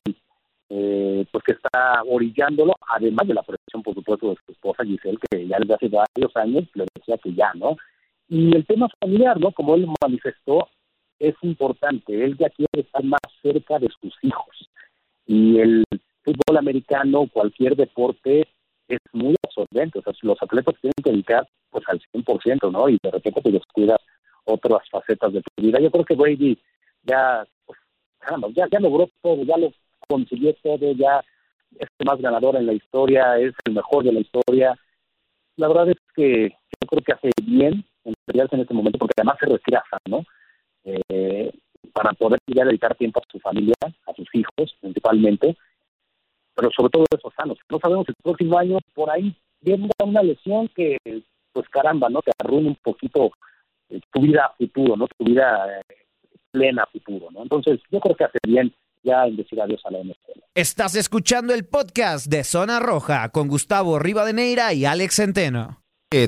eh, 0.75 1.25
pues 1.32 1.44
que 1.44 1.51
está 1.51 2.01
orillándolo, 2.08 2.74
además 2.88 3.27
de 3.27 3.36
la 3.36 3.44
presión, 3.44 3.84
por 3.84 3.94
supuesto, 3.94 4.30
de 4.30 4.38
su 4.44 4.51
esposa 4.53 4.84
Giselle, 4.84 5.20
que 5.30 5.48
ya 5.48 5.58
desde 5.60 5.75
hace 5.75 5.88
varios 5.88 6.36
años 6.36 6.68
le 6.74 6.86
decía 6.96 7.15
que 7.20 7.32
ya, 7.32 7.53
¿no? 7.53 7.77
Y 8.27 8.56
el 8.56 8.65
tema 8.65 8.88
familiar, 9.00 9.39
¿no? 9.39 9.51
Como 9.51 9.75
él 9.75 9.88
manifestó, 10.01 10.68
es 11.20 11.36
importante. 11.44 12.24
Él 12.24 12.36
ya 12.39 12.50
quiere 12.50 12.82
estar 12.82 13.03
más 13.03 13.22
cerca 13.44 13.77
de 13.77 13.88
sus 14.01 14.15
hijos. 14.24 14.70
Y 15.27 15.60
el 15.60 15.84
fútbol 16.24 16.58
americano, 16.58 17.30
cualquier 17.32 17.75
deporte, 17.75 18.48
es 18.88 19.00
muy 19.12 19.36
absorbente. 19.44 20.00
O 20.00 20.01
sea, 20.01 20.13
los 20.24 20.42
atletas 20.42 20.74
tienen 20.82 21.03
que 21.03 21.12
dedicar 21.12 21.48
pues 21.70 21.84
al 21.88 22.01
100%, 22.12 22.72
¿no? 22.72 22.89
Y 22.89 22.98
de 23.03 23.12
repente 23.12 23.42
te 23.42 23.51
descuidas 23.51 24.00
otras 24.46 24.89
facetas 24.89 25.34
de 25.34 25.44
tu 25.44 25.62
vida. 25.62 25.80
Yo 25.80 25.92
creo 25.92 26.03
que 26.03 26.15
Brady 26.15 26.58
ya, 27.03 27.46
pues, 27.68 27.77
ya, 28.56 28.68
ya 28.72 28.80
logró 28.80 29.08
todo, 29.22 29.44
ya 29.44 29.58
lo 29.58 29.72
consiguió 30.08 30.54
todo, 30.62 30.92
ya 30.94 31.24
es 31.80 31.88
el 32.00 32.06
más 32.06 32.20
ganador 32.20 32.56
en 32.56 32.66
la 32.66 32.74
historia, 32.74 33.38
es 33.38 33.54
el 33.66 33.74
mejor 33.74 34.04
de 34.04 34.14
la 34.14 34.20
historia. 34.20 34.78
La 35.58 35.68
verdad 35.68 35.90
es 35.90 35.98
que 36.16 36.50
yo 36.50 36.88
creo 36.88 37.04
que 37.04 37.14
hace 37.14 37.30
bien 37.44 37.86
en 38.04 38.14
en 38.28 38.60
este 38.60 38.74
momento, 38.74 38.98
porque 38.98 39.14
además 39.18 39.38
se 39.40 39.46
retira 39.46 39.84
¿no? 40.10 40.26
Eh, 40.84 41.52
para 41.94 42.12
poder 42.14 42.40
ya 42.48 42.66
dedicar 42.66 42.96
tiempo 42.96 43.20
a 43.20 43.32
su 43.32 43.40
familia, 43.40 43.76
a 43.82 44.14
sus 44.14 44.28
hijos 44.34 44.76
principalmente. 44.82 45.56
pero 46.56 46.70
sobre 46.72 46.90
todo 46.92 47.06
esos 47.10 47.34
sanos. 47.36 47.58
No 47.70 47.80
sabemos 47.80 48.08
el 48.08 48.16
próximo 48.22 48.58
año 48.58 48.78
por 48.94 49.10
ahí 49.10 49.36
viene 49.62 49.90
una 50.04 50.22
lesión 50.22 50.68
que, 50.70 50.98
pues 51.52 51.68
caramba, 51.70 52.10
¿no? 52.10 52.22
Te 52.22 52.32
arruina 52.38 52.70
un 52.70 52.76
poquito 52.76 53.32
eh, 53.90 54.00
tu 54.12 54.22
vida 54.22 54.46
a 54.46 54.54
futuro, 54.56 54.96
¿no? 54.96 55.08
Tu 55.18 55.24
vida 55.24 55.80
eh, 55.80 55.96
plena 56.52 56.84
a 56.84 56.88
futuro, 56.88 57.30
¿no? 57.32 57.44
Entonces, 57.44 57.80
yo 57.90 58.00
creo 58.00 58.16
que 58.16 58.26
hace 58.26 58.38
bien 58.46 58.74
ya 59.04 59.26
en 59.26 59.36
decir 59.36 59.62
adiós 59.62 59.82
a 59.86 59.92
la 59.92 60.00
NFL. 60.00 60.40
Estás 60.56 60.96
escuchando 60.96 61.54
el 61.54 61.66
podcast 61.66 62.28
de 62.28 62.44
Zona 62.44 62.80
Roja 62.80 63.30
con 63.30 63.48
Gustavo 63.48 64.00
Rivadeneira 64.00 64.74
y 64.74 64.86
Alex 64.86 65.16
Centeno. 65.16 65.82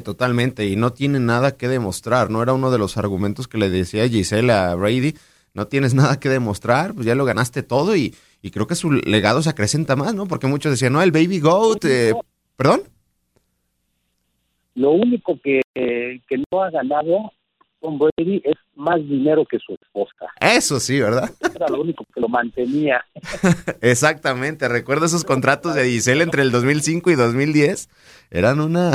totalmente, 0.04 0.68
y 0.68 0.76
no 0.76 0.94
tiene 0.94 1.20
nada 1.20 1.58
que 1.58 1.68
demostrar, 1.68 2.30
¿no? 2.30 2.42
Era 2.42 2.54
uno 2.54 2.72
de 2.72 2.78
los 2.78 2.98
argumentos 2.98 3.48
que 3.48 3.58
le 3.58 3.70
decía 3.70 4.08
Giselle 4.08 4.52
a 4.52 4.76
Brady, 4.76 5.14
no 5.54 5.68
tienes 5.68 5.94
nada 5.94 6.20
que 6.20 6.30
demostrar, 6.30 6.94
pues 6.94 7.06
ya 7.06 7.16
lo 7.16 7.24
ganaste 7.24 7.64
todo 7.64 7.96
y, 7.96 8.14
y 8.42 8.52
creo 8.52 8.68
que 8.68 8.76
su 8.76 8.92
legado 8.92 9.42
se 9.42 9.50
acrecenta 9.50 9.96
más, 9.96 10.14
¿no? 10.14 10.26
Porque 10.28 10.48
muchos 10.48 10.72
decían, 10.72 10.94
no, 10.94 11.02
el 11.02 11.12
Baby 11.12 11.40
Goat, 11.40 11.86
eh, 11.86 12.14
¿perdón? 12.58 12.82
Lo 14.74 14.92
único 14.92 15.40
que, 15.42 15.62
que 15.74 16.44
no 16.52 16.62
ha 16.62 16.70
ganado 16.70 17.32
Tom 17.86 18.00
Brady 18.00 18.42
es 18.44 18.56
más 18.76 18.98
dinero 18.98 19.46
que 19.46 19.60
su 19.60 19.74
esposa. 19.74 20.26
Eso 20.40 20.80
sí, 20.80 21.00
¿verdad? 21.00 21.32
Era 21.54 21.68
lo 21.68 21.82
único 21.82 22.04
que 22.12 22.20
lo 22.20 22.28
mantenía. 22.28 23.06
Exactamente. 23.82 24.68
Recuerdo 24.68 25.06
esos 25.06 25.24
contratos 25.24 25.76
de 25.76 25.86
Giselle 25.86 26.24
entre 26.24 26.42
el 26.42 26.52
2005 26.52 27.12
y 27.12 27.16
2010. 27.16 27.90
Eran 28.32 28.60
una, 28.60 28.92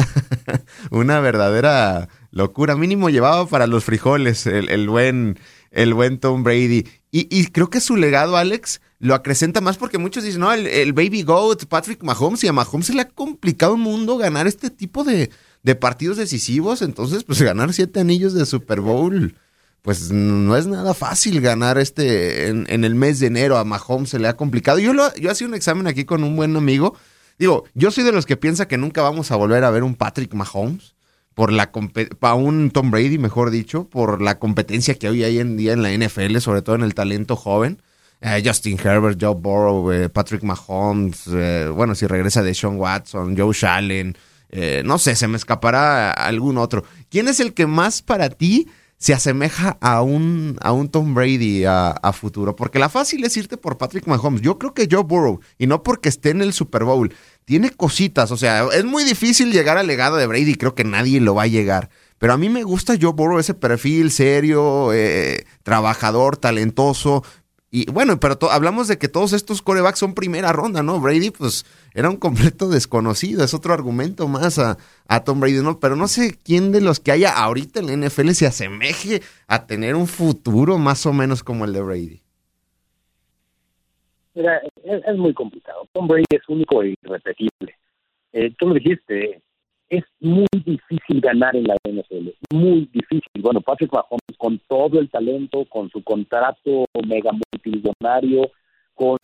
una 0.91 1.21
verdadera 1.21 2.09
locura. 2.33 2.75
Mínimo 2.75 3.11
llevaba 3.11 3.47
para 3.47 3.69
los 3.69 3.85
frijoles 3.85 4.45
el, 4.49 4.69
el 4.69 4.89
buen, 4.89 5.39
el 5.71 5.95
buen 5.95 6.19
Tom 6.19 6.43
Brady. 6.43 6.85
Y, 7.13 7.29
y, 7.31 7.47
creo 7.47 7.71
que 7.71 7.81
su 7.81 7.97
legado, 7.97 8.37
Alex, 8.37 8.81
lo 8.99 9.15
acrecenta 9.15 9.61
más 9.61 9.79
porque 9.79 9.99
muchos 9.99 10.25
dicen, 10.25 10.41
no, 10.41 10.53
el, 10.53 10.67
el 10.67 10.93
Baby 10.93 11.23
Goat, 11.23 11.67
Patrick 11.67 12.03
Mahomes, 12.03 12.43
y 12.43 12.49
a 12.49 12.53
Mahomes 12.53 12.87
se 12.87 12.95
le 12.95 13.03
ha 13.03 13.09
complicado 13.09 13.75
un 13.75 13.81
mundo 13.81 14.17
ganar 14.17 14.47
este 14.47 14.71
tipo 14.71 15.03
de, 15.03 15.31
de 15.63 15.75
partidos 15.75 16.17
decisivos, 16.17 16.83
entonces 16.83 17.25
pues 17.25 17.41
ganar 17.43 17.73
siete 17.73 18.01
anillos 18.01 18.35
de 18.35 18.47
Super 18.47 18.81
Bowl, 18.81 19.35
pues 19.83 20.11
no 20.11 20.57
es 20.57 20.67
nada 20.67 20.95
fácil 20.95 21.41
ganar 21.41 21.79
este 21.79 22.49
en, 22.49 22.85
el 22.85 22.95
mes 22.95 23.19
de 23.21 23.27
enero 23.27 23.57
a 23.57 23.65
Mahomes 23.65 24.11
se 24.11 24.19
le 24.19 24.29
ha 24.29 24.37
complicado. 24.37 24.79
Yo 24.79 24.93
lo, 24.93 25.15
yo 25.15 25.31
hacía 25.31 25.47
un 25.47 25.55
examen 25.55 25.87
aquí 25.87 26.05
con 26.05 26.25
un 26.25 26.37
buen 26.37 26.57
amigo. 26.57 26.97
Digo, 27.39 27.65
yo 27.75 27.91
soy 27.91 28.05
de 28.05 28.13
los 28.13 28.27
que 28.27 28.37
piensa 28.37 28.69
que 28.69 28.77
nunca 28.77 29.03
vamos 29.03 29.31
a 29.31 29.37
volver 29.37 29.65
a 29.65 29.71
ver 29.71 29.83
un 29.83 29.95
Patrick 29.95 30.35
Mahomes 30.35 30.95
por 31.35 31.53
la 31.53 31.71
a 32.21 32.35
un 32.35 32.71
Tom 32.71 32.91
Brady, 32.91 33.17
mejor 33.17 33.51
dicho, 33.51 33.89
por 33.89 34.21
la 34.21 34.39
competencia 34.39 34.95
que 34.95 35.09
hoy 35.09 35.25
hay 35.25 35.39
en 35.39 35.57
día 35.57 35.73
en 35.73 35.83
la 35.83 35.91
NFL, 35.91 36.37
sobre 36.39 36.61
todo 36.61 36.77
en 36.77 36.83
el 36.83 36.95
talento 36.95 37.37
joven. 37.37 37.81
Eh, 38.21 38.43
Justin 38.45 38.79
Herbert, 38.79 39.19
Joe 39.19 39.35
Burrow, 39.35 39.91
eh, 39.91 40.11
Patrick 40.11 40.43
Mahomes, 40.43 41.23
eh, 41.33 41.71
bueno, 41.75 41.95
si 41.95 42.07
regresa 42.07 42.43
de 42.43 42.53
Sean 42.53 42.77
Watson, 42.77 43.35
Joe 43.37 43.55
Shallen, 43.55 44.15
eh, 44.53 44.83
no 44.85 44.99
sé, 44.99 45.15
se 45.17 45.29
me 45.29 45.37
escapará 45.37 46.13
algún 46.13 46.59
otro. 46.59 46.85
¿Quién 47.09 47.29
es 47.29 47.41
el 47.41 47.55
que 47.55 47.67
más 47.67 48.03
para 48.03 48.31
ti 48.31 48.69
se 48.99 49.15
asemeja 49.15 49.79
a 49.81 50.03
un, 50.03 50.59
a 50.61 50.73
un 50.73 50.89
Tom 50.89 51.15
Brady 51.15 51.65
a, 51.67 52.13
futuro? 52.13 52.57
Porque 52.57 52.79
la 52.79 52.89
fácil 52.89 53.25
es 53.25 53.37
irte 53.37 53.57
por 53.57 53.79
Patrick 53.79 54.07
Mahomes. 54.07 54.43
Yo 54.43 54.59
creo 54.59 54.75
que 54.75 54.89
Joe 54.91 55.05
Burrow, 55.05 55.41
y 55.59 55.67
no 55.67 55.83
porque 55.83 56.09
esté 56.09 56.31
en 56.31 56.43
el 56.43 56.53
Super 56.53 56.85
Bowl, 56.85 57.15
tiene 57.45 57.71
cositas. 57.71 58.31
O 58.33 58.37
sea, 58.37 58.67
es 58.73 58.85
muy 58.85 59.05
difícil 59.05 59.53
llegar 59.53 59.79
al 59.79 59.87
legado 59.87 60.17
de 60.17 60.27
Brady, 60.27 60.57
creo 60.57 60.75
que 60.75 60.85
nadie 60.85 61.21
lo 61.21 61.35
va 61.35 61.45
a 61.45 61.49
llegar. 61.49 61.89
Pero 62.19 62.35
a 62.35 62.37
mí 62.37 62.51
me 62.51 62.65
gusta 62.65 62.99
Joe 63.01 63.13
Burrow, 63.13 63.39
ese 63.39 63.55
perfil 63.55 64.11
serio, 64.11 64.93
eh, 64.93 65.47
trabajador, 65.63 66.37
talentoso, 66.37 67.25
y 67.73 67.89
bueno, 67.89 68.19
pero 68.19 68.37
hablamos 68.51 68.89
de 68.89 68.99
que 68.99 69.07
todos 69.07 69.33
estos 69.33 69.63
corebacks 69.63 70.01
son 70.01 70.15
primera 70.15 70.53
ronda, 70.53 70.83
¿no? 70.83 70.99
Brady, 70.99 71.31
pues, 71.31 71.65
era 71.95 72.11
un 72.11 72.17
completo 72.17 72.69
desconocido. 72.69 73.45
Es 73.45 73.55
otro 73.55 73.73
argumento 73.73 74.27
más 74.27 74.59
a, 74.59 74.77
a, 75.07 75.23
Tom 75.23 75.39
Brady, 75.39 75.63
¿no? 75.63 75.79
Pero 75.79 75.95
no 75.95 76.09
sé 76.09 76.37
quién 76.43 76.73
de 76.73 76.81
los 76.81 76.99
que 76.99 77.13
haya 77.13 77.31
ahorita 77.31 77.79
en 77.79 77.87
la 77.87 78.09
NFL 78.09 78.31
se 78.31 78.47
asemeje 78.47 79.21
a 79.47 79.67
tener 79.67 79.95
un 79.95 80.09
futuro 80.09 80.79
más 80.79 81.07
o 81.07 81.13
menos 81.13 81.45
como 81.45 81.65
el 81.65 81.73
de 81.73 81.83
Brady. 81.83 82.21
Mira, 84.35 84.61
es, 84.85 85.17
muy 85.17 85.33
complicado. 85.33 85.87
Tom 85.93 86.09
Brady 86.09 86.25
es 86.31 86.49
único 86.49 86.83
e 86.83 86.97
irrepetible. 87.03 87.77
Eh, 88.33 88.53
tú 88.59 88.69
lo 88.69 88.75
dijiste, 88.75 89.43
es 89.91 90.05
muy 90.21 90.47
difícil 90.65 91.21
ganar 91.21 91.57
en 91.57 91.65
la 91.65 91.77
NFL, 91.85 92.31
muy 92.55 92.89
difícil. 92.93 93.43
Bueno, 93.43 93.61
Patrick 93.61 93.93
Mahomes 93.93 94.39
con 94.39 94.59
todo 94.69 95.01
el 95.01 95.11
talento, 95.11 95.65
con 95.65 95.91
su 95.91 96.03
contrato 96.05 96.87
mega 97.07 97.33
multimillonario, 97.33 98.53
con 98.95 99.19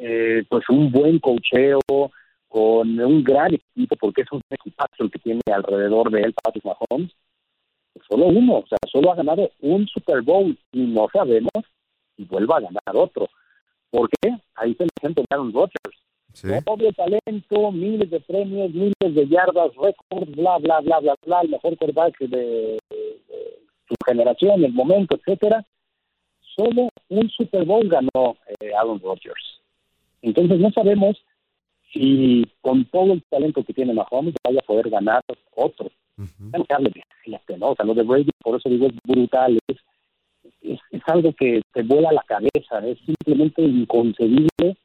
eh, 0.00 0.44
pues 0.48 0.68
un 0.68 0.92
buen 0.92 1.18
cocheo, 1.18 1.80
con 2.48 3.00
un 3.00 3.24
gran 3.24 3.54
equipo, 3.54 3.96
porque 3.96 4.22
es 4.22 4.30
un 4.30 4.40
equipazo 4.48 5.02
el 5.02 5.10
que 5.10 5.18
tiene 5.18 5.40
alrededor 5.52 6.12
de 6.12 6.20
él 6.22 6.34
Patrick 6.42 6.64
Mahomes. 6.64 7.10
Solo 8.08 8.26
uno, 8.26 8.58
o 8.58 8.66
sea, 8.68 8.78
solo 8.90 9.10
ha 9.10 9.16
ganado 9.16 9.50
un 9.60 9.86
Super 9.88 10.22
Bowl 10.22 10.56
y 10.70 10.80
no 10.86 11.08
sabemos 11.12 11.64
si 12.16 12.24
vuelva 12.24 12.58
a 12.58 12.60
ganar 12.60 12.94
otro. 12.94 13.28
¿Por 13.90 14.08
qué? 14.08 14.30
Ahí 14.54 14.70
está 14.70 14.84
el 14.84 14.90
ejemplo 14.96 15.24
Aaron 15.28 15.52
Rodgers 15.52 16.02
Sí. 16.32 16.48
Talento, 16.96 17.72
miles 17.72 18.10
de 18.10 18.20
premios, 18.20 18.72
miles 18.72 18.94
de 19.00 19.28
yardas, 19.28 19.70
récords, 19.76 20.30
bla, 20.36 20.58
bla, 20.58 20.80
bla, 20.80 21.00
bla, 21.00 21.14
bla, 21.24 21.40
el 21.42 21.50
mejor 21.50 21.76
quarterback 21.76 22.18
de, 22.20 22.78
su 23.88 23.94
generación, 24.06 24.64
el 24.64 24.72
momento, 24.72 25.16
etcétera. 25.16 25.64
Solo 26.56 26.88
un 27.08 27.28
Super 27.30 27.64
Bowl 27.64 27.88
ganó 27.88 28.36
eh, 28.60 28.72
Aaron 28.74 29.00
Rodgers. 29.00 29.60
Entonces 30.22 30.58
no 30.58 30.70
sabemos 30.70 31.16
si 31.92 32.46
con 32.60 32.84
todo 32.86 33.12
el 33.12 33.22
talento 33.24 33.64
que 33.64 33.74
tiene 33.74 33.92
Mahomes 33.92 34.34
vaya 34.44 34.60
a 34.60 34.66
poder 34.66 34.90
ganar 34.90 35.22
otro. 35.54 35.90
Uh 36.18 36.22
-huh. 36.22 37.58
¿no? 37.58 37.70
O 37.70 37.76
sea, 37.76 37.86
lo 37.86 37.94
de 37.94 38.02
Brady, 38.02 38.30
por 38.42 38.58
eso 38.58 38.68
digo, 38.68 38.86
es 38.86 38.94
brutal, 39.04 39.58
es, 39.66 39.76
es, 40.62 40.78
es 40.90 41.02
algo 41.06 41.32
que 41.32 41.62
te 41.72 41.82
vuela 41.82 42.12
la 42.12 42.22
cabeza, 42.22 42.86
es 42.86 42.98
simplemente 43.06 43.62
inconcebible 43.62 44.76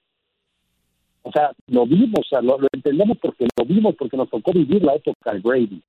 o 1.27 1.31
sea, 1.31 1.51
lo 1.67 1.85
vimos, 1.85 2.21
o 2.21 2.29
sea, 2.29 2.41
lo, 2.41 2.57
lo, 2.57 2.67
entendemos 2.71 3.17
porque 3.21 3.47
lo 3.57 3.65
vimos, 3.65 3.95
porque 3.95 4.15
nos 4.15 4.29
tocó 4.29 4.53
vivir 4.53 4.81
la 4.81 4.95
época 4.95 5.33
de 5.33 5.39
Brady. 5.39 5.81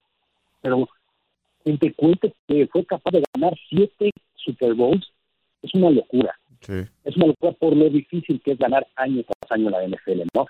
Pero 0.61 0.89
en 1.65 1.79
te 1.79 1.93
cuente 1.95 2.35
que 2.49 2.67
fue 2.67 2.85
capaz 2.85 3.13
de 3.13 3.23
ganar 3.35 3.55
siete 3.69 4.11
Super 4.35 4.75
Bowls, 4.75 5.07
es 5.63 5.73
una 5.75 5.91
locura. 5.91 6.35
Sí. 6.61 6.75
Es 7.05 7.17
una 7.17 7.27
locura 7.27 7.53
por 7.53 7.77
lo 7.77 7.89
difícil 7.89 8.41
que 8.45 8.53
es 8.53 8.59
ganar 8.59 8.85
año 8.97 9.23
tras 9.23 9.53
año 9.53 9.71
la 9.71 9.87
NFL, 9.87 10.23
¿no? 10.35 10.47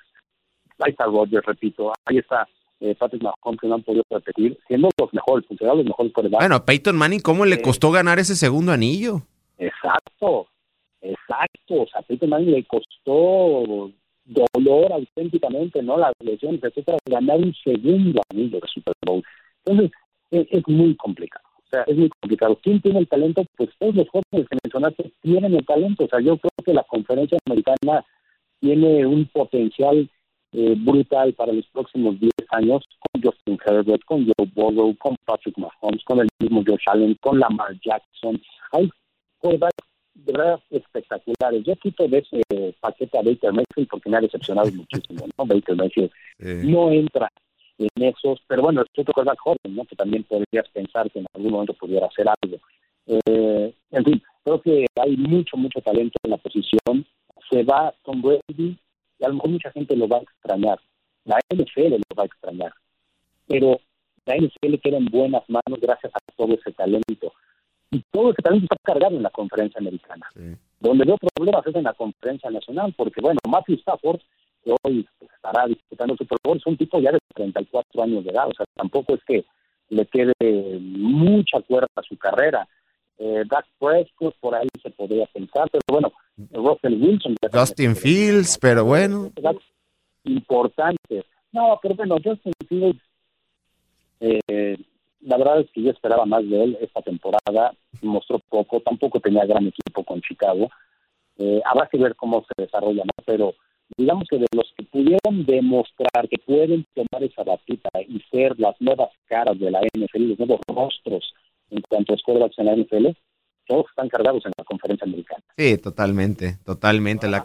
Ahí 0.79 0.93
está 0.93 1.05
Rodgers, 1.05 1.45
repito, 1.45 1.93
ahí 2.07 2.19
está 2.19 2.49
eh, 2.81 2.95
Patrick 2.95 3.23
Mahomes, 3.23 3.61
que 3.61 3.69
no 3.69 3.75
han 3.75 3.83
podido 3.83 4.05
repetir, 4.09 4.59
siendo 4.69 4.89
los 4.99 5.13
mejores, 5.13 5.47
considerados 5.47 5.79
los 5.81 5.89
mejores 5.89 6.13
quarterbacks. 6.15 6.43
Bueno, 6.43 6.55
a 6.55 6.65
Peyton 6.65 6.97
Manning, 6.97 7.21
¿cómo 7.21 7.45
le 7.45 7.61
costó 7.61 7.91
ganar 7.91 8.19
ese 8.19 8.37
segundo 8.37 8.73
anillo? 8.73 9.21
Exacto, 9.59 10.47
exacto. 11.03 11.83
O 11.83 11.87
sea, 11.89 12.01
a 12.01 12.03
Peyton 12.03 12.31
Manning 12.31 12.53
le 12.53 12.65
costó 12.65 13.91
dolor 14.29 14.93
auténticamente, 14.93 15.83
¿no? 15.83 15.99
Las 15.99 16.13
lesiones, 16.21 16.63
etcétera, 16.63 16.99
ganar 17.07 17.39
un 17.39 17.55
segundo 17.65 18.21
anillo 18.31 18.61
de 18.61 18.69
Super 18.69 18.95
Bowl. 19.07 19.23
Entonces, 19.65 19.91
es, 20.31 20.47
es, 20.51 20.69
muy 20.69 20.95
complicado. 20.97 21.45
O 21.57 21.69
sea, 21.71 21.83
es 21.83 21.97
muy 21.97 22.11
complicado. 22.21 22.59
¿Quién 22.63 22.81
tiene 22.81 23.01
el 23.01 23.09
talento? 23.09 23.45
Pues 23.57 23.71
todos 23.79 23.95
los 23.95 24.09
jóvenes 24.09 24.49
que 24.49 24.59
mencionaste 24.63 25.13
tienen 25.23 25.55
el 25.55 25.67
talento. 25.67 26.05
O 26.05 26.09
sea, 26.09 26.21
yo 26.21 26.37
creo 26.37 26.51
que 26.65 26.75
la 26.75 26.85
conferencia 26.85 27.39
americana 27.47 28.05
tiene 28.61 29.07
un 29.07 29.27
potencial 29.27 30.09
eh, 30.53 30.75
brutal 30.79 31.35
para 31.35 31.53
los 31.53 31.67
próximos 31.69 32.19
10 32.19 32.33
años 32.51 32.83
con 33.01 33.23
Justin 33.23 33.59
Herbert, 33.67 34.03
con 34.05 34.25
Joe 34.25 34.51
Burrow, 34.55 34.97
con 34.97 35.17
Patrick 35.25 35.57
Mahomes, 35.59 36.03
con 36.05 36.21
el 36.21 36.29
mismo 36.39 36.63
Josh 36.67 36.85
Allen, 36.87 37.17
con 37.21 37.39
Lamar 37.39 37.79
Jackson. 37.81 38.41
Hay 38.73 38.91
quarterbacks 39.39 39.88
de 40.25 40.33
verdad 40.33 40.61
espectaculares. 40.71 41.65
Yo 41.65 41.77
quito 41.77 42.09
de 42.09 42.19
ese 42.19 42.75
paquete 42.81 43.19
a 43.19 43.23
Baker 43.23 43.53
Mayfield 43.53 43.89
porque 43.89 44.11
me 44.11 44.17
ha 44.17 44.21
decepcionado 44.21 44.71
muchísimo, 44.73 45.27
¿no? 45.37 45.47
Baker 45.47 45.77
Mayfield 45.77 46.11
no 46.39 46.91
entra 46.91 47.31
en 47.79 48.03
esos, 48.03 48.41
pero 48.49 48.63
bueno, 48.63 48.83
es 48.83 48.89
otro 48.99 49.15
cosa 49.15 49.35
joven, 49.39 49.75
¿no? 49.75 49.85
Que 49.85 49.97
también 49.97 50.25
podrías 50.25 50.69
pensar 50.71 51.11
que 51.11 51.21
en 51.21 51.27
algún 51.35 51.53
momento 51.53 51.75
pudiera 51.75 52.07
hacer 52.07 52.27
algo. 52.29 52.59
Eh, 53.07 53.73
en 53.93 54.05
fin, 54.05 54.23
creo 54.45 54.61
que 54.61 54.87
hay 55.01 55.17
mucho, 55.17 55.57
mucho 55.57 55.81
talento 55.81 56.19
en 56.25 56.31
la 56.31 56.37
posición. 56.37 57.07
Se 57.51 57.63
va 57.63 57.95
Tom 58.05 58.21
Brady 58.21 58.77
y 59.19 59.25
a 59.25 59.29
lo 59.29 59.35
mejor 59.35 59.51
mucha 59.51 59.71
gente 59.71 59.97
lo 59.97 60.09
va 60.09 60.19
a 60.19 60.23
extrañar. 60.23 60.79
La 61.25 61.39
NFL 61.55 61.93
lo 61.93 62.17
va 62.17 62.25
a 62.25 62.27
extrañar. 62.27 62.73
Pero 63.47 63.81
la 64.27 64.37
NFL 64.37 64.75
queda 64.83 64.97
en 64.99 65.07
buenas 65.07 65.43
manos 65.49 65.81
gracias 65.81 66.13
a 66.15 66.19
todo 66.37 66.55
ese 66.55 66.73
talento 66.73 67.33
y 67.91 68.03
todo 68.11 68.31
ese 68.31 68.43
talento 68.43 68.65
está 68.65 68.77
cargado 68.83 69.17
en 69.17 69.23
la 69.23 69.31
conferencia 69.31 69.79
americana. 69.79 70.27
Sí. 70.35 70.57
Donde 70.81 71.05
veo 71.05 71.17
problemas 71.35 71.67
es 71.67 71.75
en 71.75 71.85
la 71.85 71.95
conferencia 71.95 72.51
nacional, 72.51 72.95
porque 72.97 73.21
bueno, 73.21 73.41
Matthew 73.49 73.77
Stafford, 73.77 74.21
que 74.65 74.75
hoy 74.83 75.07
estará 75.21 75.67
disputando 75.67 76.17
su 76.17 76.27
Bowl, 76.43 76.59
es 76.59 76.67
un 76.67 76.77
tipo 76.77 77.01
ya 77.01 77.13
de 77.13 77.19
34 77.35 78.03
años 78.03 78.25
de 78.25 78.31
edad, 78.31 78.49
o 78.49 78.55
sea, 78.55 78.67
tampoco 78.75 79.15
es 79.15 79.25
que 79.25 79.45
le 79.91 80.07
quede 80.07 80.35
mucha 80.81 81.61
cuerda 81.63 81.89
a 81.97 82.03
su 82.03 82.17
carrera. 82.17 82.69
Eh, 83.19 83.43
Dak 83.49 83.67
Prescott, 83.79 84.37
por 84.39 84.55
ahí 84.55 84.69
se 84.83 84.91
podría 84.91 85.27
pensar, 85.27 85.69
pero 85.73 85.83
bueno, 85.89 86.13
Russell 86.53 87.03
Wilson. 87.03 87.35
Justin 87.53 87.97
Fields, 87.97 88.59
pero 88.61 88.85
bueno. 88.85 89.33
importantes. 90.25 91.25
No, 91.51 91.79
pero 91.83 91.95
bueno, 91.95 92.17
Justin 92.23 92.53
Fields, 92.69 93.03
eh, 94.21 94.77
la 95.21 95.37
verdad 95.37 95.61
es 95.61 95.71
que 95.71 95.83
yo 95.83 95.91
esperaba 95.91 96.25
más 96.27 96.49
de 96.49 96.65
él 96.65 96.79
esta 96.81 97.03
temporada, 97.03 97.75
mostró 98.03 98.39
poco, 98.39 98.81
tampoco 98.81 99.21
tenía 99.21 99.45
gran 99.45 99.67
equipo 99.67 100.05
con 100.05 100.21
Chicago. 100.21 100.71
Eh, 101.39 101.61
habrá 101.65 101.89
que 101.89 101.99
ver 101.99 102.15
cómo 102.17 102.45
se 102.45 102.63
desarrolla 102.63 103.05
más, 103.05 103.25
pero 103.27 103.55
digamos 103.97 104.27
que 104.29 104.39
de 104.39 104.47
los 104.53 104.73
que 104.77 104.85
pudieron 104.85 105.45
demostrar 105.45 106.29
que 106.29 106.39
pueden 106.39 106.87
tomar 106.95 107.23
esa 107.25 107.43
batuta 107.43 107.91
y 108.07 108.21
ser 108.31 108.59
las 108.59 108.81
nuevas 108.81 109.11
caras 109.27 109.59
de 109.59 109.71
la 109.71 109.81
NFL, 109.81 110.31
los 110.31 110.39
nuevos 110.39 110.61
rostros 110.69 111.33
en 111.71 111.83
cuanto 111.89 112.13
a 112.13 112.17
escuelas 112.17 112.51
en 112.57 112.67
la 112.67 112.77
NFL, 112.77 113.09
todos 113.67 113.87
están 113.91 114.09
cargados 114.09 114.45
en 114.47 114.53
la 114.57 114.65
conferencia 114.65 115.05
americana. 115.05 115.43
Sí, 115.57 115.79
totalmente, 115.79 116.59
totalmente. 116.65 117.29
la 117.29 117.43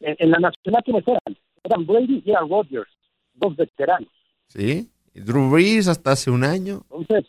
en, 0.00 0.16
en, 0.18 0.30
la 0.30 0.38
nacional, 0.38 0.82
¿quiénes 0.84 1.06
eran? 1.06 1.36
Eran 1.64 1.86
Brady 1.86 2.22
y 2.24 2.32
Rodgers, 2.32 2.90
dos 3.34 3.56
veteranos. 3.56 4.10
Sí, 4.48 4.90
Drew 5.14 5.50
Brees 5.50 5.88
hasta 5.88 6.12
hace 6.12 6.30
un 6.30 6.44
año. 6.44 6.84
Entonces, 6.90 7.26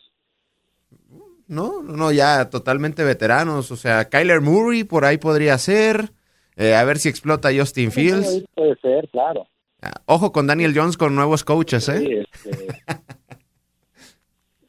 no, 1.48 1.82
no, 1.84 2.12
ya 2.12 2.50
totalmente 2.50 3.04
veteranos. 3.04 3.72
O 3.72 3.76
sea, 3.76 4.10
Kyler 4.10 4.42
Murray 4.42 4.84
por 4.84 5.06
ahí 5.06 5.18
podría 5.18 5.58
ser. 5.58 6.12
Eh, 6.56 6.76
a 6.76 6.84
ver 6.84 7.00
si 7.00 7.10
explota 7.10 7.50
Justin 7.56 7.92
Fields. 7.92 8.44
Puede 8.56 8.76
ser, 8.82 9.10
claro. 9.10 9.48
Ah, 9.82 10.02
ojo 10.06 10.32
con 10.32 10.48
Daniel 10.48 10.74
Jones 10.76 10.98
con 10.98 11.16
nuevos 11.16 11.44
coaches, 11.44 11.90
¿eh? 11.90 12.26
Este, 12.44 12.68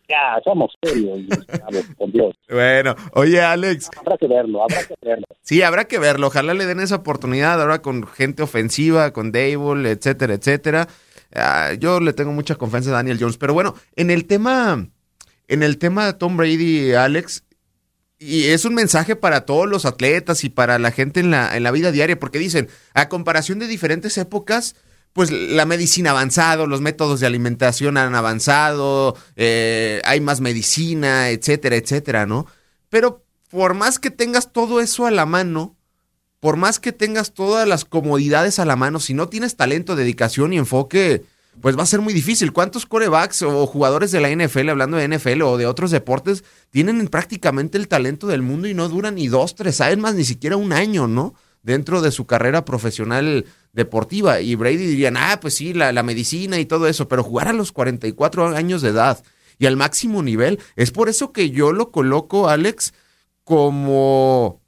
ya, 0.08 0.40
somos 0.44 0.72
serios, 0.82 1.20
por 1.96 2.12
Dios. 2.12 2.34
Bueno, 2.48 2.94
oye, 3.12 3.40
Alex. 3.40 3.90
Habrá 3.96 4.18
que 4.18 4.26
verlo, 4.26 4.62
habrá 4.62 4.84
que 4.84 4.94
verlo. 5.00 5.24
Sí, 5.42 5.62
habrá 5.62 5.86
que 5.86 5.98
verlo. 5.98 6.26
Ojalá 6.26 6.52
le 6.52 6.66
den 6.66 6.80
esa 6.80 6.96
oportunidad 6.96 7.60
ahora 7.60 7.80
con 7.80 8.06
gente 8.06 8.42
ofensiva, 8.42 9.12
con 9.12 9.32
Dable, 9.32 9.90
etcétera, 9.90 10.34
etcétera. 10.34 10.88
Ah, 11.34 11.72
yo 11.74 12.00
le 12.00 12.12
tengo 12.12 12.32
mucha 12.32 12.54
confianza 12.54 12.90
a 12.90 12.94
Daniel 12.94 13.18
Jones. 13.20 13.36
Pero 13.36 13.54
bueno, 13.54 13.74
en 13.96 14.10
el 14.10 14.26
tema, 14.26 14.88
en 15.48 15.62
el 15.62 15.78
tema 15.78 16.06
de 16.06 16.12
Tom 16.14 16.36
Brady, 16.36 16.92
Alex, 16.94 17.44
y 18.18 18.44
es 18.44 18.64
un 18.64 18.74
mensaje 18.74 19.16
para 19.16 19.44
todos 19.44 19.68
los 19.68 19.84
atletas 19.84 20.44
y 20.44 20.48
para 20.48 20.78
la 20.78 20.90
gente 20.92 21.20
en 21.20 21.30
la, 21.30 21.56
en 21.56 21.62
la 21.62 21.70
vida 21.70 21.92
diaria, 21.92 22.18
porque 22.18 22.38
dicen, 22.38 22.68
a 22.94 23.08
comparación 23.08 23.58
de 23.58 23.66
diferentes 23.66 24.16
épocas, 24.16 24.76
pues 25.12 25.30
la 25.30 25.64
medicina 25.64 26.10
ha 26.10 26.12
avanzado, 26.12 26.66
los 26.66 26.80
métodos 26.80 27.20
de 27.20 27.26
alimentación 27.26 27.96
han 27.96 28.14
avanzado, 28.14 29.16
eh, 29.36 30.00
hay 30.04 30.20
más 30.20 30.40
medicina, 30.40 31.30
etcétera, 31.30 31.76
etcétera, 31.76 32.26
¿no? 32.26 32.46
Pero 32.88 33.24
por 33.48 33.74
más 33.74 33.98
que 33.98 34.10
tengas 34.10 34.52
todo 34.52 34.80
eso 34.80 35.06
a 35.06 35.12
la 35.12 35.26
mano, 35.26 35.76
por 36.44 36.58
más 36.58 36.78
que 36.78 36.92
tengas 36.92 37.32
todas 37.32 37.66
las 37.66 37.86
comodidades 37.86 38.58
a 38.58 38.66
la 38.66 38.76
mano, 38.76 39.00
si 39.00 39.14
no 39.14 39.30
tienes 39.30 39.56
talento, 39.56 39.96
dedicación 39.96 40.52
y 40.52 40.58
enfoque, 40.58 41.24
pues 41.62 41.74
va 41.74 41.84
a 41.84 41.86
ser 41.86 42.02
muy 42.02 42.12
difícil. 42.12 42.52
¿Cuántos 42.52 42.84
corebacks 42.84 43.40
o 43.40 43.66
jugadores 43.66 44.12
de 44.12 44.20
la 44.20 44.28
NFL, 44.28 44.68
hablando 44.68 44.98
de 44.98 45.08
NFL 45.08 45.40
o 45.40 45.56
de 45.56 45.64
otros 45.64 45.90
deportes, 45.90 46.44
tienen 46.68 47.08
prácticamente 47.08 47.78
el 47.78 47.88
talento 47.88 48.26
del 48.26 48.42
mundo 48.42 48.68
y 48.68 48.74
no 48.74 48.90
duran 48.90 49.14
ni 49.14 49.26
dos, 49.28 49.54
tres 49.54 49.80
años 49.80 49.96
más, 50.00 50.16
ni 50.16 50.26
siquiera 50.26 50.58
un 50.58 50.74
año, 50.74 51.08
¿no? 51.08 51.32
Dentro 51.62 52.02
de 52.02 52.10
su 52.10 52.26
carrera 52.26 52.66
profesional 52.66 53.46
deportiva. 53.72 54.42
Y 54.42 54.54
Brady 54.54 54.76
dirían, 54.76 55.16
ah, 55.16 55.38
pues 55.40 55.54
sí, 55.54 55.72
la, 55.72 55.92
la 55.92 56.02
medicina 56.02 56.60
y 56.60 56.66
todo 56.66 56.88
eso, 56.88 57.08
pero 57.08 57.24
jugar 57.24 57.48
a 57.48 57.54
los 57.54 57.72
44 57.72 58.54
años 58.54 58.82
de 58.82 58.90
edad 58.90 59.24
y 59.58 59.64
al 59.64 59.78
máximo 59.78 60.22
nivel, 60.22 60.60
es 60.76 60.90
por 60.90 61.08
eso 61.08 61.32
que 61.32 61.48
yo 61.48 61.72
lo 61.72 61.90
coloco, 61.90 62.50
Alex, 62.50 62.92
como 63.44 64.60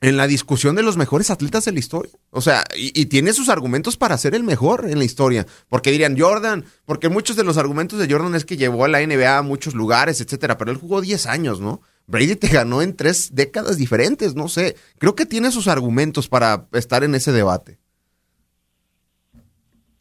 en 0.00 0.16
la 0.16 0.26
discusión 0.26 0.76
de 0.76 0.82
los 0.82 0.96
mejores 0.96 1.30
atletas 1.30 1.66
de 1.66 1.72
la 1.72 1.78
historia. 1.78 2.12
O 2.30 2.40
sea, 2.40 2.64
y, 2.74 3.06
tiene 3.06 3.32
sus 3.32 3.48
argumentos 3.48 3.96
para 3.96 4.16
ser 4.16 4.34
el 4.34 4.42
mejor 4.42 4.88
en 4.88 4.98
la 4.98 5.04
historia. 5.04 5.46
Porque 5.68 5.90
dirían 5.90 6.18
Jordan, 6.18 6.64
porque 6.86 7.08
muchos 7.08 7.36
de 7.36 7.44
los 7.44 7.58
argumentos 7.58 7.98
de 7.98 8.10
Jordan 8.10 8.34
es 8.34 8.44
que 8.44 8.56
llevó 8.56 8.84
a 8.84 8.88
la 8.88 9.06
NBA 9.06 9.38
a 9.38 9.42
muchos 9.42 9.74
lugares, 9.74 10.20
etcétera, 10.20 10.56
pero 10.56 10.70
él 10.70 10.78
jugó 10.78 11.00
10 11.00 11.26
años, 11.26 11.60
¿no? 11.60 11.82
Brady 12.06 12.36
te 12.36 12.48
ganó 12.48 12.82
en 12.82 12.96
tres 12.96 13.34
décadas 13.34 13.76
diferentes, 13.76 14.34
no 14.34 14.48
sé. 14.48 14.74
Creo 14.98 15.14
que 15.14 15.26
tiene 15.26 15.50
sus 15.50 15.68
argumentos 15.68 16.28
para 16.28 16.66
estar 16.72 17.04
en 17.04 17.14
ese 17.14 17.30
debate. 17.30 17.78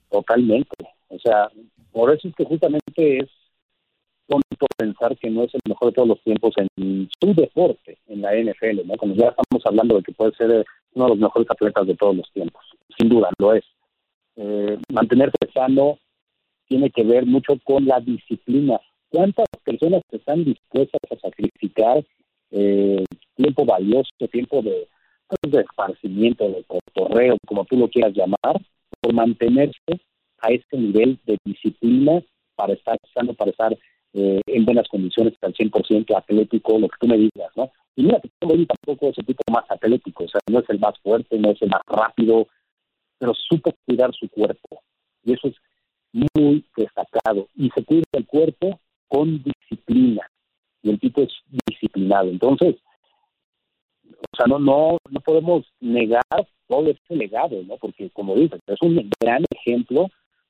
Totalmente. 0.09 0.75
O 1.09 1.19
sea, 1.19 1.49
por 1.91 2.13
eso 2.13 2.27
es 2.27 2.35
que 2.35 2.45
justamente 2.45 3.19
es 3.19 3.29
tonto 4.29 4.67
pensar 4.77 5.17
que 5.17 5.29
no 5.29 5.43
es 5.43 5.53
el 5.53 5.61
mejor 5.67 5.89
de 5.89 5.95
todos 5.95 6.07
los 6.07 6.21
tiempos 6.21 6.53
en 6.57 7.09
su 7.19 7.33
deporte, 7.33 7.97
en 8.07 8.21
la 8.21 8.33
NFL, 8.33 8.85
¿no? 8.85 8.95
Como 8.95 9.15
ya 9.15 9.29
estamos 9.29 9.65
hablando 9.65 9.97
de 9.97 10.03
que 10.03 10.13
puede 10.13 10.33
ser 10.35 10.65
uno 10.93 11.05
de 11.05 11.09
los 11.09 11.19
mejores 11.19 11.49
atletas 11.49 11.87
de 11.87 11.95
todos 11.95 12.15
los 12.15 12.31
tiempos. 12.31 12.63
Sin 12.97 13.09
duda, 13.09 13.29
lo 13.39 13.53
es. 13.53 13.63
Eh, 14.35 14.77
mantenerse 14.93 15.37
sano 15.53 15.97
tiene 16.67 16.91
que 16.91 17.03
ver 17.03 17.25
mucho 17.25 17.53
con 17.63 17.85
la 17.85 17.99
disciplina. 17.99 18.79
¿Cuántas 19.09 19.47
personas 19.63 20.03
están 20.11 20.45
dispuestas 20.45 21.01
a 21.11 21.19
sacrificar 21.19 22.05
eh, 22.51 23.03
tiempo 23.35 23.65
valioso, 23.65 24.09
tiempo 24.31 24.61
de, 24.61 24.87
pues, 25.27 25.65
esparcimiento, 25.65 26.47
de 26.47 26.63
cotorreo, 26.65 27.37
como 27.47 27.65
tú 27.65 27.77
lo 27.77 27.87
quieras 27.87 28.13
llamar, 28.13 28.61
por 29.01 29.13
mantenerse 29.13 29.99
a 30.39 30.49
este 30.49 30.77
nivel 30.77 31.19
de 31.25 31.37
disciplina 31.43 32.21
para 32.55 32.73
estar 32.73 32.97
sano, 33.13 33.33
para 33.33 33.51
estar 33.51 33.77
eh, 34.13 34.41
en 34.45 34.65
buenas 34.65 34.87
condiciones, 34.87 35.33
al 35.41 35.53
100% 35.53 36.17
atlético, 36.17 36.79
lo 36.79 36.87
que 36.87 36.97
tú 36.99 37.07
me 37.07 37.17
digas, 37.17 37.51
¿no? 37.55 37.71
Y 37.95 38.03
mira 38.03 38.19
que 38.21 38.29
tampoco 38.39 39.09
es 39.09 39.17
el 39.17 39.25
tipo 39.25 39.41
más 39.51 39.65
atlético, 39.69 40.23
o 40.23 40.27
sea, 40.27 40.39
no 40.49 40.59
es 40.59 40.69
el 40.69 40.79
más 40.79 40.97
fuerte, 40.99 41.37
no 41.37 41.51
es 41.51 41.61
el 41.61 41.69
más 41.69 41.81
rápido, 41.85 42.47
pero 43.17 43.33
supo 43.33 43.71
cuidar 43.85 44.13
su 44.13 44.29
cuerpo. 44.29 44.81
Y 45.23 45.33
eso 45.33 45.49
es 45.49 45.55
muy 46.11 46.65
destacado. 46.75 47.47
Y 47.55 47.69
se 47.71 47.83
cuida 47.83 48.05
el 48.13 48.25
cuerpo 48.25 48.79
con 49.07 49.43
disciplina. 49.43 50.29
Y 50.81 50.91
el 50.91 50.99
tipo 50.99 51.21
es 51.21 51.33
disciplinado. 51.67 52.29
Entonces, 52.29 52.77
o 54.05 54.37
sea, 54.37 54.47
no, 54.47 54.59
no, 54.59 54.97
no 55.09 55.19
podemos 55.19 55.65
negar 55.79 56.23
todo 56.67 56.89
ese 56.89 57.15
legado, 57.15 57.61
¿no? 57.63 57.77
Porque, 57.77 58.09
como 58.11 58.35
dices, 58.35 58.61
es 58.67 58.81
un 58.81 59.09
gran 59.19 59.43
ejemplo 59.53 60.07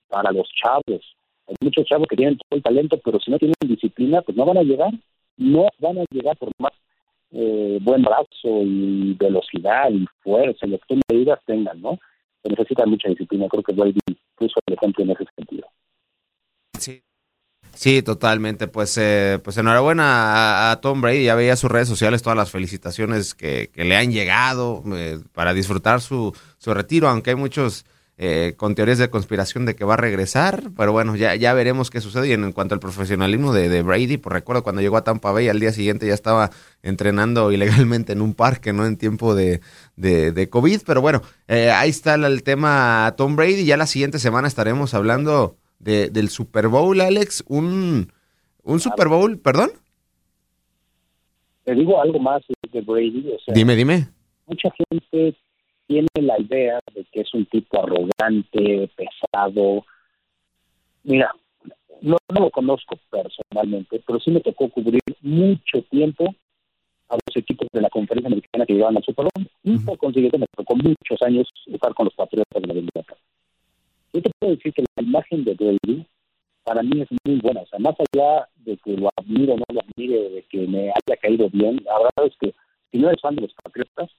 para 0.08 0.32
los 0.32 0.48
chavos, 0.50 1.16
hay 1.50 1.56
muchos 1.62 1.86
chavos 1.86 2.08
que 2.08 2.16
tienen 2.16 2.38
todo 2.38 2.58
el 2.58 2.64
talento, 2.64 3.00
pero 3.04 3.20
si 3.20 3.32
no 3.32 3.40
tienen 3.40 3.56
disciplina, 3.62 4.22
pues 4.22 4.38
no 4.38 4.46
van 4.46 4.60
a 4.60 4.64
llegar. 4.64 4.92
No 5.38 5.68
van 5.80 5.98
a 6.00 6.06
llegar 6.12 6.38
por 6.38 6.50
más 6.60 6.74
eh, 7.32 7.80
buen 7.82 8.04
brazo 8.04 8.62
y 8.64 9.14
velocidad 9.14 9.90
y 9.92 10.06
fuerza, 10.22 10.68
lo 10.68 10.78
que 10.78 10.86
tú 10.88 10.96
me 10.96 11.38
tengan, 11.46 11.82
¿no? 11.82 11.98
Se 12.44 12.50
necesita 12.50 12.86
mucha 12.86 13.10
disciplina. 13.10 13.48
Creo 13.50 13.64
que 13.64 13.74
Brady 13.74 14.00
puso 14.36 14.60
el 14.66 14.74
ejemplo 14.76 15.04
en 15.04 15.12
ese 15.12 15.26
sentido. 15.36 15.68
Sí. 16.78 17.02
Sí, 17.74 18.02
totalmente. 18.02 18.68
Pues, 18.68 18.98
eh, 18.98 19.40
pues 19.44 19.58
enhorabuena 19.58 20.72
a, 20.72 20.82
Tom 20.82 21.02
Brady. 21.02 21.24
Ya 21.24 21.36
veía 21.36 21.56
sus 21.56 21.72
redes 21.72 21.88
sociales 21.88 22.22
todas 22.22 22.38
las 22.38 22.52
felicitaciones 22.52 23.34
que, 23.34 23.72
le 23.74 23.96
han 23.96 24.12
llegado 24.12 24.84
eh, 24.96 25.20
para 25.34 25.54
disfrutar 25.54 26.02
su, 26.02 26.36
su 26.58 26.74
retiro, 26.74 27.08
aunque 27.08 27.32
hay 27.32 27.36
muchos 27.36 27.86
eh, 28.22 28.56
con 28.58 28.76
teorías 28.76 28.98
de 28.98 29.10
conspiración 29.10 29.66
de 29.66 29.78
que 29.78 29.86
va 29.86 29.94
a 29.94 29.98
regresar, 29.98 30.72
pero 30.76 30.92
bueno, 30.92 31.16
ya, 31.16 31.36
ya 31.36 31.54
veremos 31.54 31.90
qué 31.90 32.02
sucede. 32.02 32.28
Y 32.28 32.34
en, 32.34 32.52
cuanto 32.52 32.74
al 32.74 32.82
profesionalismo 32.82 33.54
de, 33.54 33.82
Brady, 33.82 34.18
pues 34.18 34.34
recuerdo 34.34 34.62
cuando 34.62 34.82
llegó 34.82 34.98
a 34.98 35.06
Tampa 35.06 35.32
Bay, 35.32 35.48
al 35.48 35.62
día 35.62 35.72
siguiente 35.72 36.06
ya 36.06 36.16
estaba 36.16 36.50
entrenando 36.84 37.50
ilegalmente 37.54 38.12
en 38.12 38.22
un 38.22 38.34
parque, 38.34 38.74
¿no? 38.74 38.86
En 38.86 38.98
tiempo 38.98 39.36
de, 39.36 39.62
de, 39.96 40.50
COVID, 40.50 40.82
pero 40.86 41.00
bueno, 41.00 41.22
eh, 41.48 41.72
ahí 41.72 41.92
está 41.92 42.16
el 42.16 42.44
tema 42.44 43.14
Tom 43.16 43.38
Brady. 43.38 43.64
Ya 43.64 43.78
la 43.78 43.88
siguiente 43.88 44.20
semana 44.20 44.50
estaremos 44.50 44.94
hablando 44.94 45.56
de, 45.80 46.10
del 46.10 46.28
Super 46.28 46.68
Bowl, 46.68 47.00
Alex. 47.00 47.46
Un, 47.48 48.12
un 48.64 48.80
Super 48.82 49.08
Bowl, 49.08 49.40
perdón. 49.40 49.72
Te 51.64 51.74
digo 51.74 52.02
algo 52.02 52.20
más 52.20 52.42
de 52.70 52.82
Brady. 52.82 53.32
dime, 53.48 53.78
dime. 53.78 54.10
Mucha 54.46 54.70
gente 54.78 55.38
tiene 55.90 56.08
la 56.22 56.40
idea 56.40 56.80
de 56.94 57.04
que 57.06 57.22
es 57.22 57.34
un 57.34 57.48
tipo 57.48 57.82
arrogante, 57.82 58.90
pesado. 58.96 59.84
Mira, 61.04 61.34
no, 62.02 62.18
lo 62.30 62.52
conozco 62.52 63.00
personalmente, 63.10 64.00
pero 64.06 64.20
sí 64.20 64.30
me 64.30 64.40
tocó 64.40 64.70
cubrir 64.70 65.02
mucho 65.22 65.82
tiempo 65.90 66.26
a 67.10 67.16
los 67.16 67.36
equipos 67.36 67.68
de 67.74 67.82
la 67.82 67.90
conferencia 67.90 68.28
americana 68.28 68.68
que 68.68 68.74
llevaban 68.74 68.98
al 68.98 69.04
Super 69.04 69.26
Bowl 69.34 69.50
y 69.64 69.80
por 69.80 69.98
consiguiente 69.98 70.38
me 70.38 70.46
tocó 70.56 70.76
muchos 70.76 71.20
años 71.24 71.50
estar 71.66 71.92
con 71.96 72.06
los 72.06 72.14
Patriotas 72.14 72.62
de 72.62 72.68
la 72.68 72.80
Inglaterra. 72.80 73.18
Yo 74.14 74.22
te 74.22 74.30
puedo 74.38 74.56
decir 74.56 74.72
que 74.72 74.84
la 74.96 75.04
imagen 75.04 75.44
de 75.44 75.56
Brady 75.56 76.06
para 76.64 76.84
mí 76.84 77.02
es 77.02 77.08
muy 77.26 77.40
buena. 77.40 77.62
O 77.62 77.66
sea, 77.66 77.80
más 77.80 77.96
allá 77.98 78.48
de 78.58 78.78
que 78.78 78.96
lo 78.96 79.10
admiro 79.18 79.56
o 79.56 79.58
no 79.58 79.66
lo 79.74 79.82
admire, 79.82 80.30
de 80.30 80.44
que 80.44 80.68
me 80.68 80.90
haya 80.90 81.18
caído 81.20 81.50
bien, 81.50 81.82
la 81.84 81.98
verdad 81.98 82.28
es 82.28 82.38
que 82.40 82.54
si 82.92 83.00
no 83.00 83.08
eres 83.08 83.22
fan 83.22 83.36
de 83.36 83.42
los 83.42 83.54
Patriotas, 83.64 84.12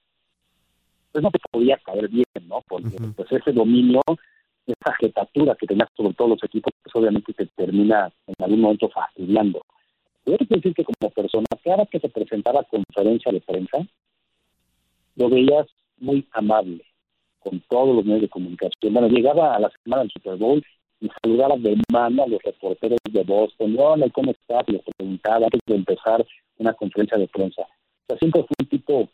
pues 1.11 1.23
no 1.23 1.31
te 1.31 1.39
podía 1.51 1.77
caer 1.77 2.07
bien, 2.07 2.25
¿no? 2.47 2.61
Porque 2.67 2.95
pues 3.15 3.31
ese 3.31 3.51
dominio, 3.51 4.01
esa 4.65 4.93
jetatura 4.99 5.55
que 5.55 5.67
tenías 5.67 5.89
sobre 5.95 6.13
todos 6.13 6.31
los 6.31 6.43
equipos, 6.43 6.71
pues 6.83 6.95
obviamente 6.95 7.33
te 7.33 7.45
termina 7.47 8.11
en 8.27 8.35
algún 8.43 8.61
momento 8.61 8.89
fastidiando. 8.89 9.61
Yo 10.25 10.37
te 10.37 10.45
decir 10.45 10.73
que 10.73 10.83
como 10.83 11.11
persona, 11.11 11.47
cada 11.63 11.85
que 11.87 11.99
se 11.99 12.09
presentaba 12.09 12.63
conferencia 12.63 13.31
de 13.31 13.41
prensa, 13.41 13.79
lo 15.15 15.29
veías 15.29 15.67
muy 15.97 16.27
amable, 16.31 16.85
con 17.39 17.59
todos 17.69 17.95
los 17.95 18.05
medios 18.05 18.21
de 18.21 18.29
comunicación. 18.29 18.93
Bueno, 18.93 19.07
llegaba 19.07 19.55
a 19.55 19.59
la 19.59 19.71
semana 19.83 20.03
del 20.03 20.11
Super 20.11 20.37
Bowl 20.37 20.63
y 20.99 21.09
saludaba 21.21 21.57
de 21.57 21.75
mano 21.91 22.23
a 22.23 22.27
los 22.27 22.41
reporteros 22.43 22.99
de 23.09 23.23
Boston. 23.23 23.75
Hola, 23.77 24.07
¿cómo 24.11 24.31
estás? 24.31 24.63
Y 24.67 24.73
les 24.73 24.83
preguntaba 24.95 25.45
antes 25.45 25.59
de 25.65 25.75
empezar 25.75 26.25
una 26.57 26.73
conferencia 26.73 27.17
de 27.17 27.27
prensa. 27.27 27.63
O 27.63 28.05
sea, 28.07 28.17
siempre 28.19 28.43
fue 28.43 28.55
un 28.59 28.67
tipo 28.67 29.09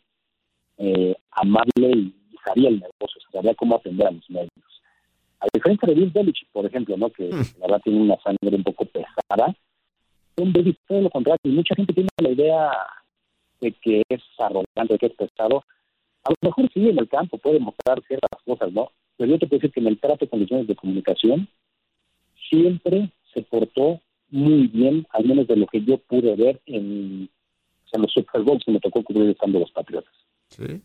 eh, 0.78 1.14
amable 1.32 1.90
y 1.90 2.14
sabía 2.44 2.68
el 2.68 2.80
negocio, 2.80 3.20
sabía 3.32 3.54
cómo 3.54 3.76
atender 3.76 4.06
a 4.06 4.10
los 4.12 4.30
medios. 4.30 4.50
A 5.40 5.46
diferencia 5.52 5.86
de 5.86 5.94
Bill 5.94 6.10
Belichick, 6.10 6.48
por 6.50 6.66
ejemplo, 6.66 6.96
¿no? 6.96 7.10
que 7.10 7.24
hmm. 7.24 7.60
la 7.60 7.66
verdad 7.66 7.80
tiene 7.84 8.00
una 8.00 8.16
sangre 8.20 8.56
un 8.56 8.64
poco 8.64 8.84
pesada, 8.86 9.54
un 10.36 10.52
David 10.52 10.76
todo 10.86 11.02
lo 11.02 11.10
contrario. 11.10 11.38
Y 11.44 11.50
mucha 11.50 11.74
gente 11.74 11.92
tiene 11.92 12.08
la 12.18 12.30
idea 12.30 12.72
de 13.60 13.72
que 13.72 14.02
es 14.08 14.22
arrogante, 14.38 14.94
de 14.94 14.98
que 14.98 15.06
es 15.06 15.14
pesado. 15.14 15.64
A 16.24 16.30
lo 16.30 16.36
mejor 16.42 16.70
sí 16.72 16.88
en 16.88 16.98
el 16.98 17.08
campo 17.08 17.38
puede 17.38 17.60
mostrar 17.60 18.02
ciertas 18.06 18.42
cosas, 18.44 18.72
¿no? 18.72 18.90
Pero 19.16 19.30
yo 19.32 19.38
te 19.38 19.46
puedo 19.46 19.58
decir 19.58 19.72
que 19.72 19.80
en 19.80 19.88
el 19.88 19.98
trato 19.98 20.24
de 20.24 20.28
condiciones 20.28 20.66
de 20.66 20.76
comunicación 20.76 21.48
siempre 22.48 23.10
se 23.32 23.42
portó 23.42 24.00
muy 24.30 24.66
bien, 24.68 25.06
al 25.10 25.24
menos 25.24 25.46
de 25.46 25.56
lo 25.56 25.66
que 25.66 25.82
yo 25.82 25.98
pude 25.98 26.34
ver 26.36 26.60
en, 26.66 27.28
en 27.92 28.02
los 28.02 28.12
Super 28.12 28.42
Bowls 28.42 28.64
que 28.64 28.72
me 28.72 28.80
tocó 28.80 29.02
cubrir 29.02 29.30
estando 29.30 29.58
los 29.58 29.72
Patriotas. 29.72 30.12
Sí. 30.48 30.82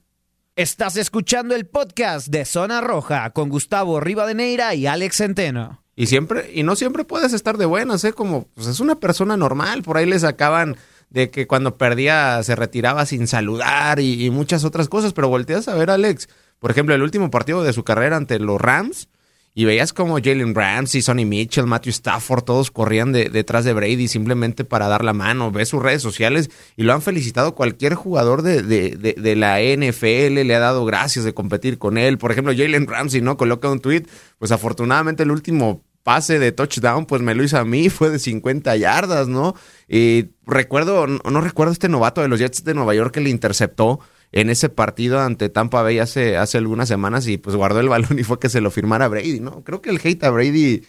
Estás 0.55 0.97
escuchando 0.97 1.55
el 1.55 1.65
podcast 1.65 2.27
de 2.27 2.45
Zona 2.45 2.81
Roja 2.81 3.31
con 3.31 3.49
Gustavo 3.49 3.99
Rivadeneira 3.99 4.75
y 4.75 4.85
Alex 4.85 5.17
Centeno. 5.17 5.83
Y 5.95 6.07
siempre, 6.07 6.51
y 6.53 6.63
no 6.63 6.75
siempre 6.75 7.03
puedes 7.05 7.33
estar 7.33 7.57
de 7.57 7.65
buenas, 7.65 8.03
¿eh? 8.03 8.13
Como, 8.13 8.47
pues 8.53 8.67
es 8.67 8.79
una 8.79 8.99
persona 8.99 9.37
normal. 9.37 9.83
Por 9.83 9.97
ahí 9.97 10.05
le 10.05 10.19
sacaban 10.19 10.75
de 11.09 11.29
que 11.29 11.47
cuando 11.47 11.77
perdía 11.77 12.41
se 12.43 12.55
retiraba 12.55 13.05
sin 13.05 13.27
saludar 13.27 13.99
y, 13.99 14.25
y 14.25 14.29
muchas 14.29 14.63
otras 14.63 14.89
cosas. 14.89 15.13
Pero 15.13 15.29
volteas 15.29 15.67
a 15.67 15.75
ver, 15.75 15.89
Alex, 15.89 16.29
por 16.59 16.71
ejemplo, 16.71 16.93
el 16.93 17.03
último 17.03 17.31
partido 17.31 17.63
de 17.63 17.73
su 17.73 17.83
carrera 17.83 18.17
ante 18.17 18.39
los 18.39 18.59
Rams 18.59 19.09
y 19.55 19.65
veías 19.65 19.93
como 19.93 20.15
Jalen 20.15 20.55
Ramsey, 20.55 21.01
Sonny 21.01 21.25
Mitchell, 21.25 21.67
Matthew 21.67 21.91
Stafford, 21.91 22.43
todos 22.43 22.71
corrían 22.71 23.11
detrás 23.11 23.65
de 23.65 23.73
Brady 23.73 24.07
simplemente 24.07 24.65
para 24.65 24.87
dar 24.87 25.03
la 25.03 25.13
mano. 25.13 25.51
Ves 25.51 25.69
sus 25.69 25.83
redes 25.83 26.01
sociales 26.01 26.49
y 26.75 26.83
lo 26.83 26.93
han 26.93 27.03
felicitado 27.03 27.53
cualquier 27.53 27.93
jugador 27.93 28.41
de, 28.41 28.63
de, 28.63 29.15
de, 29.15 29.35
la 29.35 29.59
NFL, 29.59 30.41
le 30.41 30.55
ha 30.55 30.59
dado 30.59 30.85
gracias 30.85 31.23
de 31.23 31.35
competir 31.35 31.77
con 31.77 31.99
él. 31.99 32.17
Por 32.17 32.31
ejemplo, 32.31 32.53
Jalen 32.55 32.87
Ramsey, 32.87 33.21
¿no? 33.21 33.37
Coloca 33.37 33.69
un 33.69 33.79
tweet, 33.79 34.03
pues 34.39 34.51
afortunadamente 34.51 35.21
el 35.21 35.31
último 35.31 35.83
pase 36.01 36.39
de 36.39 36.51
touchdown, 36.51 37.05
pues 37.05 37.21
me 37.21 37.35
lo 37.35 37.43
hizo 37.43 37.59
a 37.59 37.63
mí, 37.65 37.89
fue 37.91 38.09
de 38.09 38.17
50 38.19 38.75
yardas, 38.75 39.27
¿no? 39.27 39.55
Y 39.87 40.31
recuerdo, 40.47 41.05
no 41.05 41.41
recuerdo 41.41 41.73
este 41.73 41.89
novato 41.89 42.21
de 42.21 42.27
los 42.27 42.39
Jets 42.39 42.63
de 42.63 42.73
Nueva 42.73 42.95
York 42.95 43.13
que 43.13 43.21
le 43.21 43.29
interceptó 43.29 43.99
en 44.33 44.49
ese 44.49 44.67
partido 44.67 45.19
ante 45.19 45.47
Tampa 45.49 45.83
Bay 45.83 45.99
hace, 45.99 46.37
hace 46.37 46.57
algunas 46.57 46.87
semanas 46.89 47.27
y 47.27 47.37
pues 47.37 47.55
guardó 47.55 47.79
el 47.79 47.87
balón 47.87 48.17
y 48.19 48.23
fue 48.23 48.39
que 48.39 48.49
se 48.49 48.61
lo 48.61 48.71
firmara 48.71 49.07
Brady, 49.07 49.39
¿no? 49.39 49.63
Creo 49.63 49.81
que 49.81 49.91
el 49.91 49.99
hate 50.03 50.23
a 50.23 50.31
Brady 50.31 50.81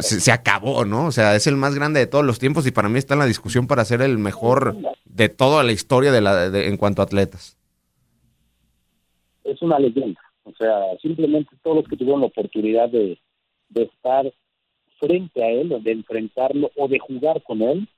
se, 0.00 0.32
acabó, 0.32 0.84
¿no? 0.84 1.06
O 1.06 1.12
sea, 1.12 1.34
es 1.34 1.48
el 1.48 1.56
más 1.56 1.74
grande 1.74 1.98
de 1.98 2.06
todos 2.06 2.24
los 2.24 2.38
tiempos 2.38 2.66
y 2.66 2.70
para 2.70 2.88
mí 2.88 2.98
está 2.98 3.14
en 3.14 3.20
la 3.20 3.26
discusión 3.26 3.66
para 3.66 3.84
ser 3.84 4.00
el 4.00 4.16
mejor 4.18 4.76
de 5.04 5.28
toda 5.28 5.64
la 5.64 5.72
historia 5.72 6.12
de 6.12 6.20
la, 6.20 6.46
en 6.46 6.76
cuanto 6.76 7.02
a 7.02 7.06
atletas. 7.06 7.58
Es 9.42 9.60
una 9.60 9.78
leyenda, 9.80 10.20
o 10.44 10.52
sea, 10.52 10.96
simplemente 11.02 11.50
todos 11.62 11.78
los 11.78 11.88
que 11.88 11.96
tuvieron 11.96 12.20
la 12.20 12.28
oportunidad 12.28 12.88
de, 12.88 13.18
de 13.70 13.82
estar 13.82 14.32
frente 15.00 15.42
a 15.42 15.50
él, 15.50 15.82
de 15.82 15.90
enfrentarlo 15.90 16.70
o 16.76 16.86
de 16.86 17.00
jugar 17.00 17.42
con 17.42 17.60
él, 17.60 17.88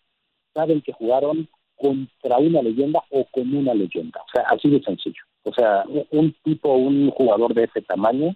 saben 0.54 0.80
que 0.80 0.92
jugaron 0.92 1.48
contra 1.76 2.38
una 2.38 2.62
leyenda 2.62 3.02
o 3.10 3.24
con 3.26 3.54
una 3.54 3.74
leyenda. 3.74 4.20
O 4.20 4.30
sea, 4.32 4.44
así 4.50 4.68
de 4.68 4.82
sencillo. 4.82 5.22
O 5.44 5.52
sea, 5.52 5.84
un 6.10 6.34
tipo, 6.42 6.74
un 6.74 7.10
jugador 7.10 7.54
de 7.54 7.64
ese 7.64 7.82
tamaño, 7.82 8.34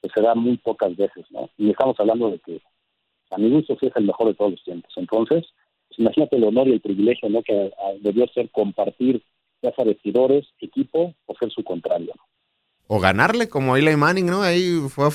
pues 0.00 0.12
se 0.14 0.22
da 0.22 0.34
muy 0.34 0.56
pocas 0.56 0.96
veces, 0.96 1.26
¿no? 1.30 1.50
Y 1.58 1.70
estamos 1.70 1.98
hablando 1.98 2.30
de 2.30 2.38
que 2.38 2.60
a 3.30 3.38
mi 3.38 3.50
gusto 3.50 3.76
sí 3.78 3.86
es 3.86 3.96
el 3.96 4.04
mejor 4.04 4.28
de 4.28 4.34
todos 4.34 4.52
los 4.52 4.64
tiempos. 4.64 4.92
Entonces, 4.96 5.44
pues 5.88 5.98
imagínate 5.98 6.36
el 6.36 6.44
honor 6.44 6.68
y 6.68 6.72
el 6.72 6.80
privilegio, 6.80 7.28
¿no? 7.28 7.42
Que 7.42 7.72
ah, 7.78 7.92
debió 8.00 8.26
ser 8.28 8.50
compartir 8.50 9.22
ya 9.62 9.72
sea 9.74 9.84
vestidores, 9.84 10.46
equipo 10.60 11.14
o 11.26 11.34
ser 11.38 11.50
su 11.50 11.62
contrario, 11.62 12.14
O 12.86 12.98
ganarle 12.98 13.48
como 13.48 13.76
Eli 13.76 13.94
Manning, 13.96 14.26
¿no? 14.26 14.42
Ahí 14.42 14.80
fue, 14.88 15.08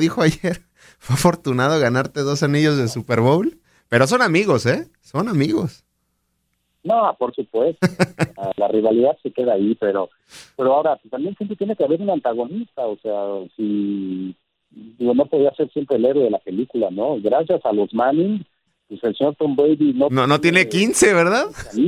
dijo 0.00 0.22
ayer, 0.22 0.62
fue 0.98 1.14
afortunado 1.14 1.78
ganarte 1.78 2.20
dos 2.20 2.42
anillos 2.42 2.76
de 2.76 2.88
Super 2.88 3.20
Bowl. 3.20 3.60
Pero 3.88 4.06
son 4.06 4.22
amigos, 4.22 4.66
¿eh? 4.66 4.88
Son 5.00 5.28
amigos. 5.28 5.84
No, 6.84 7.16
por 7.18 7.34
supuesto. 7.34 7.86
Ah, 8.34 8.50
la 8.56 8.66
rivalidad 8.66 9.16
se 9.22 9.30
queda 9.30 9.52
ahí, 9.52 9.76
pero 9.78 10.10
pero 10.56 10.74
ahora 10.74 10.98
también 11.10 11.36
siempre 11.36 11.56
tiene 11.56 11.76
que 11.76 11.84
haber 11.84 12.00
un 12.00 12.10
antagonista. 12.10 12.86
O 12.86 12.96
sea, 12.96 13.12
si 13.54 14.34
digo, 14.70 15.14
no 15.14 15.26
podía 15.26 15.54
ser 15.54 15.70
siempre 15.70 15.96
el 15.96 16.04
héroe 16.06 16.24
de 16.24 16.30
la 16.30 16.38
película, 16.38 16.90
¿no? 16.90 17.20
Gracias 17.20 17.60
a 17.64 17.72
los 17.72 17.92
Manning, 17.94 18.44
pues 18.88 19.02
el 19.04 19.16
señor 19.16 19.36
Tom 19.36 19.54
Brady 19.54 19.92
no... 19.94 20.08
No, 20.10 20.26
no 20.26 20.40
tiene 20.40 20.68
15, 20.68 21.14
¿verdad? 21.14 21.46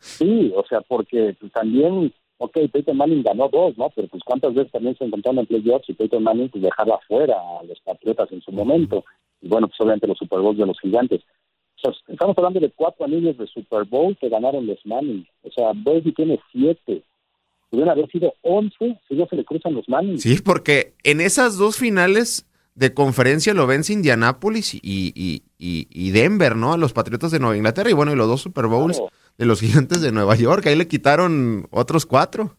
Sí, 0.00 0.52
o 0.56 0.64
sea, 0.66 0.80
porque 0.82 1.36
pues, 1.38 1.52
también, 1.52 2.12
ok, 2.38 2.56
Peyton 2.72 2.96
Manning 2.96 3.22
ganó 3.22 3.48
dos, 3.48 3.76
¿no? 3.76 3.90
Pero 3.94 4.08
pues 4.08 4.22
cuántas 4.24 4.54
veces 4.54 4.72
también 4.72 4.96
se 4.96 5.04
encontraron 5.04 5.40
en 5.40 5.46
playoffs 5.46 5.88
y 5.90 5.92
Peyton 5.92 6.22
Manning 6.22 6.48
pues 6.48 6.62
dejaba 6.62 6.94
afuera 6.94 7.34
a 7.36 7.64
los 7.64 7.78
Patriotas 7.80 8.30
en 8.32 8.40
su 8.40 8.52
momento. 8.52 9.04
Y 9.42 9.48
bueno, 9.48 9.68
pues 9.68 9.78
obviamente 9.80 10.06
los 10.06 10.16
Super 10.16 10.38
Bowls 10.38 10.56
de 10.56 10.66
los 10.66 10.80
gigantes 10.80 11.20
estamos 12.08 12.36
hablando 12.36 12.60
de 12.60 12.70
cuatro 12.70 13.04
anillos 13.04 13.36
de 13.38 13.46
Super 13.46 13.84
Bowl 13.84 14.16
que 14.20 14.28
ganaron 14.28 14.66
los 14.66 14.78
Manning. 14.84 15.26
O 15.42 15.50
sea, 15.50 15.72
Brady 15.74 16.12
tiene 16.12 16.40
siete. 16.52 17.02
Pudieron 17.70 17.92
haber 17.92 18.10
sido 18.10 18.32
once 18.42 18.98
si 19.08 19.14
no 19.14 19.26
se 19.26 19.36
le 19.36 19.44
cruzan 19.44 19.74
los 19.74 19.88
Manning. 19.88 20.18
Sí, 20.18 20.38
porque 20.42 20.94
en 21.04 21.20
esas 21.20 21.56
dos 21.58 21.76
finales 21.76 22.46
de 22.74 22.94
conferencia 22.94 23.54
lo 23.54 23.66
vence 23.66 23.92
Indianápolis 23.92 24.74
y, 24.74 24.80
y, 24.82 25.42
y, 25.58 26.10
Denver, 26.12 26.54
¿no? 26.54 26.72
A 26.72 26.78
los 26.78 26.92
Patriotas 26.92 27.32
de 27.32 27.40
Nueva 27.40 27.56
Inglaterra 27.56 27.90
y 27.90 27.92
bueno, 27.92 28.12
y 28.12 28.16
los 28.16 28.28
dos 28.28 28.40
Super 28.40 28.66
Bowls 28.66 29.02
de 29.36 29.46
los 29.46 29.60
Gigantes 29.60 30.00
de 30.00 30.12
Nueva 30.12 30.36
York. 30.36 30.64
Ahí 30.66 30.76
le 30.76 30.86
quitaron 30.86 31.66
otros 31.70 32.06
cuatro. 32.06 32.56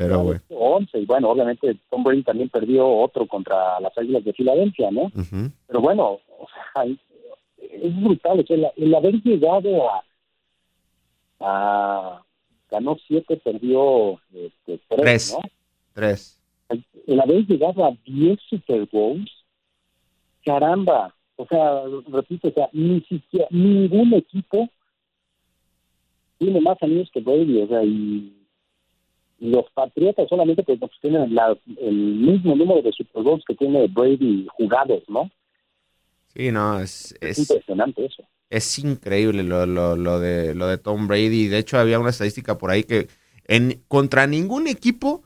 Pero 0.00 0.20
bueno. 0.20 0.40
Once, 0.48 0.98
y 0.98 1.04
bueno, 1.04 1.28
obviamente 1.28 1.76
Tom 1.90 2.02
Brady 2.02 2.22
también 2.22 2.48
perdió 2.48 2.88
otro 2.88 3.26
contra 3.26 3.78
las 3.80 3.96
Águilas 3.98 4.24
de 4.24 4.32
Filadelfia, 4.32 4.90
¿no? 4.90 5.12
Pero 5.66 5.80
bueno, 5.82 6.20
o 6.38 6.46
sea, 6.72 6.84
es 7.58 8.02
brutal, 8.02 8.42
el, 8.48 8.94
haber 8.94 9.22
llegado 9.22 9.90
a, 9.90 10.04
a 11.40 12.22
ganó 12.70 12.96
siete, 13.06 13.36
perdió 13.36 14.18
este, 14.32 14.80
tres, 14.88 15.34
¿no? 15.34 15.50
Tres. 15.92 16.40
El, 17.06 17.20
haber 17.20 17.46
llegado 17.46 17.84
a 17.84 17.94
diez 18.06 18.40
Super 18.48 18.88
Bowls, 18.90 19.30
caramba, 20.46 21.14
o 21.36 21.46
sea, 21.46 21.82
repito, 22.08 22.48
o 22.48 22.52
sea, 22.52 22.70
ni 22.72 23.02
siquiera, 23.02 23.48
ningún 23.50 24.14
equipo 24.14 24.66
tiene 26.38 26.58
más 26.62 26.82
años 26.82 27.10
que 27.12 27.20
Brady, 27.20 27.60
o 27.60 27.68
sea, 27.68 27.84
y 27.84 28.39
los 29.40 29.64
Patriotas 29.72 30.28
solamente 30.28 30.62
pues, 30.62 30.78
pues 30.78 30.92
tienen 31.00 31.36
el 31.80 31.94
mismo 31.94 32.54
número 32.54 32.82
de 32.82 32.92
Super 32.92 33.22
Bowls 33.22 33.44
que 33.46 33.54
tiene 33.54 33.88
Brady 33.88 34.46
jugados, 34.52 35.02
¿no? 35.08 35.30
Sí, 36.34 36.52
no, 36.52 36.78
es, 36.78 37.14
es, 37.20 37.38
impresionante 37.38 38.04
eso. 38.04 38.22
Es 38.50 38.78
increíble 38.78 39.42
lo, 39.42 39.66
lo, 39.66 39.96
lo, 39.96 40.20
de, 40.20 40.54
lo 40.54 40.68
de 40.68 40.78
Tom 40.78 41.08
Brady. 41.08 41.48
De 41.48 41.58
hecho, 41.58 41.78
había 41.78 41.98
una 41.98 42.10
estadística 42.10 42.58
por 42.58 42.70
ahí 42.70 42.84
que 42.84 43.08
en, 43.46 43.82
contra 43.88 44.26
ningún 44.26 44.68
equipo, 44.68 45.22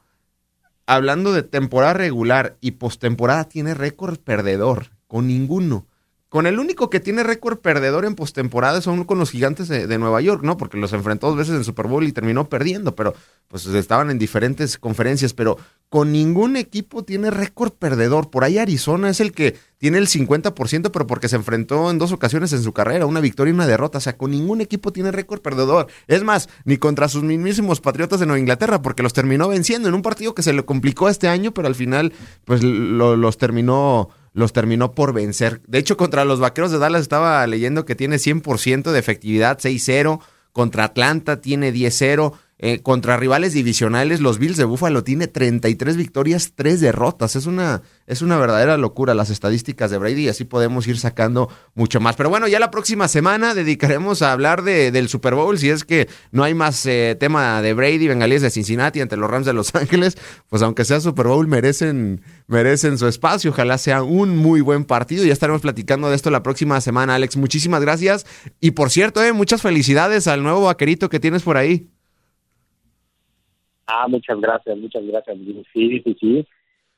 hablando 0.86 1.32
de 1.32 1.42
temporada 1.42 1.94
regular 1.94 2.56
y 2.60 2.72
postemporada, 2.72 3.44
tiene 3.48 3.74
récord 3.74 4.18
perdedor. 4.18 4.86
Con 5.06 5.26
ninguno. 5.26 5.86
Con 6.34 6.48
el 6.48 6.58
único 6.58 6.90
que 6.90 6.98
tiene 6.98 7.22
récord 7.22 7.58
perdedor 7.58 8.04
en 8.04 8.16
postemporada 8.16 8.80
son 8.80 9.04
con 9.04 9.20
los 9.20 9.30
gigantes 9.30 9.68
de, 9.68 9.98
Nueva 9.98 10.20
York, 10.20 10.42
¿no? 10.42 10.56
Porque 10.56 10.76
los 10.76 10.92
enfrentó 10.92 11.28
dos 11.28 11.36
veces 11.36 11.54
en 11.54 11.62
Super 11.62 11.86
Bowl 11.86 12.02
y 12.02 12.10
terminó 12.10 12.48
perdiendo, 12.48 12.96
pero 12.96 13.14
pues 13.46 13.64
estaban 13.66 14.10
en 14.10 14.18
diferentes 14.18 14.76
conferencias, 14.76 15.32
pero 15.32 15.58
con 15.88 16.10
ningún 16.10 16.56
equipo 16.56 17.04
tiene 17.04 17.30
récord 17.30 17.70
perdedor. 17.70 18.30
Por 18.30 18.42
ahí 18.42 18.58
Arizona 18.58 19.10
es 19.10 19.20
el 19.20 19.30
que 19.30 19.56
tiene 19.78 19.98
el 19.98 20.08
50%, 20.08 20.90
pero 20.90 21.06
porque 21.06 21.28
se 21.28 21.36
enfrentó 21.36 21.88
en 21.88 21.98
dos 21.98 22.10
ocasiones 22.10 22.52
en 22.52 22.64
su 22.64 22.72
carrera, 22.72 23.06
una 23.06 23.20
victoria 23.20 23.52
y 23.52 23.54
una 23.54 23.68
derrota. 23.68 23.98
O 23.98 24.00
sea, 24.00 24.16
con 24.16 24.32
ningún 24.32 24.60
equipo 24.60 24.92
tiene 24.92 25.12
récord 25.12 25.40
perdedor. 25.40 25.86
Es 26.08 26.24
más, 26.24 26.48
ni 26.64 26.78
contra 26.78 27.08
sus 27.08 27.22
mismísimos 27.22 27.80
Patriotas 27.80 28.18
de 28.18 28.26
Nueva 28.26 28.40
Inglaterra, 28.40 28.82
porque 28.82 29.04
los 29.04 29.12
terminó 29.12 29.46
venciendo 29.46 29.88
en 29.88 29.94
un 29.94 30.02
partido 30.02 30.34
que 30.34 30.42
se 30.42 30.52
le 30.52 30.64
complicó 30.64 31.08
este 31.08 31.28
año, 31.28 31.54
pero 31.54 31.68
al 31.68 31.76
final, 31.76 32.12
pues 32.44 32.64
los 32.64 33.38
terminó 33.38 34.10
los 34.34 34.52
terminó 34.52 34.92
por 34.92 35.14
vencer. 35.14 35.62
De 35.66 35.78
hecho, 35.78 35.96
contra 35.96 36.24
los 36.24 36.40
Vaqueros 36.40 36.72
de 36.72 36.78
Dallas 36.78 37.02
estaba 37.02 37.46
leyendo 37.46 37.86
que 37.86 37.94
tiene 37.94 38.16
100% 38.16 38.90
de 38.90 38.98
efectividad, 38.98 39.58
6-0. 39.58 40.20
Contra 40.52 40.84
Atlanta 40.84 41.40
tiene 41.40 41.72
10-0. 41.72 42.32
Eh, 42.58 42.82
contra 42.82 43.16
rivales 43.16 43.52
divisionales, 43.52 44.20
los 44.20 44.38
Bills 44.38 44.56
de 44.56 44.64
Buffalo 44.64 45.02
tiene 45.02 45.26
33 45.26 45.96
victorias, 45.96 46.52
3 46.54 46.80
derrotas. 46.80 47.34
Es 47.34 47.46
una, 47.46 47.82
es 48.06 48.22
una 48.22 48.38
verdadera 48.38 48.76
locura 48.76 49.12
las 49.12 49.30
estadísticas 49.30 49.90
de 49.90 49.98
Brady 49.98 50.26
y 50.26 50.28
así 50.28 50.44
podemos 50.44 50.86
ir 50.86 50.98
sacando 50.98 51.48
mucho 51.74 51.98
más. 51.98 52.14
Pero 52.14 52.30
bueno, 52.30 52.46
ya 52.46 52.60
la 52.60 52.70
próxima 52.70 53.08
semana 53.08 53.54
dedicaremos 53.54 54.22
a 54.22 54.30
hablar 54.30 54.62
de, 54.62 54.92
del 54.92 55.08
Super 55.08 55.34
Bowl. 55.34 55.58
Si 55.58 55.68
es 55.68 55.82
que 55.84 56.08
no 56.30 56.44
hay 56.44 56.54
más 56.54 56.86
eh, 56.86 57.16
tema 57.18 57.60
de 57.60 57.74
Brady, 57.74 58.06
bengalíes 58.06 58.42
de 58.42 58.50
Cincinnati 58.50 59.00
ante 59.00 59.16
los 59.16 59.28
Rams 59.28 59.46
de 59.46 59.52
Los 59.52 59.74
Ángeles, 59.74 60.16
pues 60.48 60.62
aunque 60.62 60.84
sea 60.84 61.00
Super 61.00 61.26
Bowl, 61.26 61.48
merecen, 61.48 62.22
merecen 62.46 62.98
su 62.98 63.08
espacio. 63.08 63.50
Ojalá 63.50 63.78
sea 63.78 64.04
un 64.04 64.36
muy 64.36 64.60
buen 64.60 64.84
partido. 64.84 65.24
Ya 65.24 65.32
estaremos 65.32 65.60
platicando 65.60 66.08
de 66.08 66.14
esto 66.14 66.30
la 66.30 66.44
próxima 66.44 66.80
semana, 66.80 67.16
Alex. 67.16 67.36
Muchísimas 67.36 67.80
gracias. 67.80 68.26
Y 68.60 68.70
por 68.70 68.90
cierto, 68.90 69.24
eh, 69.24 69.32
muchas 69.32 69.60
felicidades 69.60 70.28
al 70.28 70.44
nuevo 70.44 70.62
vaquerito 70.62 71.08
que 71.08 71.18
tienes 71.18 71.42
por 71.42 71.56
ahí. 71.56 71.90
Ah, 73.86 74.06
muchas 74.08 74.40
gracias, 74.40 74.76
muchas 74.76 75.04
gracias. 75.06 75.36
Sí, 75.72 76.02
sí, 76.02 76.16
sí. 76.20 76.46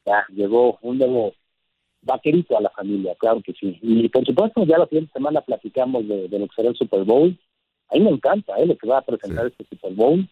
Ya 0.05 0.25
llegó 0.33 0.79
un 0.83 0.99
nuevo 0.99 1.33
vaquerito 2.03 2.57
a 2.57 2.61
la 2.61 2.71
familia, 2.71 3.15
claro 3.19 3.43
que 3.43 3.53
sí. 3.53 3.79
Y 3.83 4.09
por 4.09 4.25
supuesto, 4.25 4.65
ya 4.65 4.79
la 4.79 4.87
siguiente 4.87 5.13
semana 5.13 5.41
platicamos 5.41 6.07
de, 6.07 6.29
lo 6.29 6.47
que 6.47 6.55
será 6.55 6.69
el 6.69 6.77
Super 6.77 7.05
Bowl. 7.05 7.37
A 7.89 7.95
mí 7.97 8.01
me 8.01 8.11
encanta 8.11 8.57
¿eh? 8.57 8.67
lo 8.67 8.77
que 8.77 8.89
va 8.89 8.99
a 8.99 9.03
presentar 9.03 9.47
este 9.47 9.65
Super 9.65 9.93
Bowl. 9.93 10.29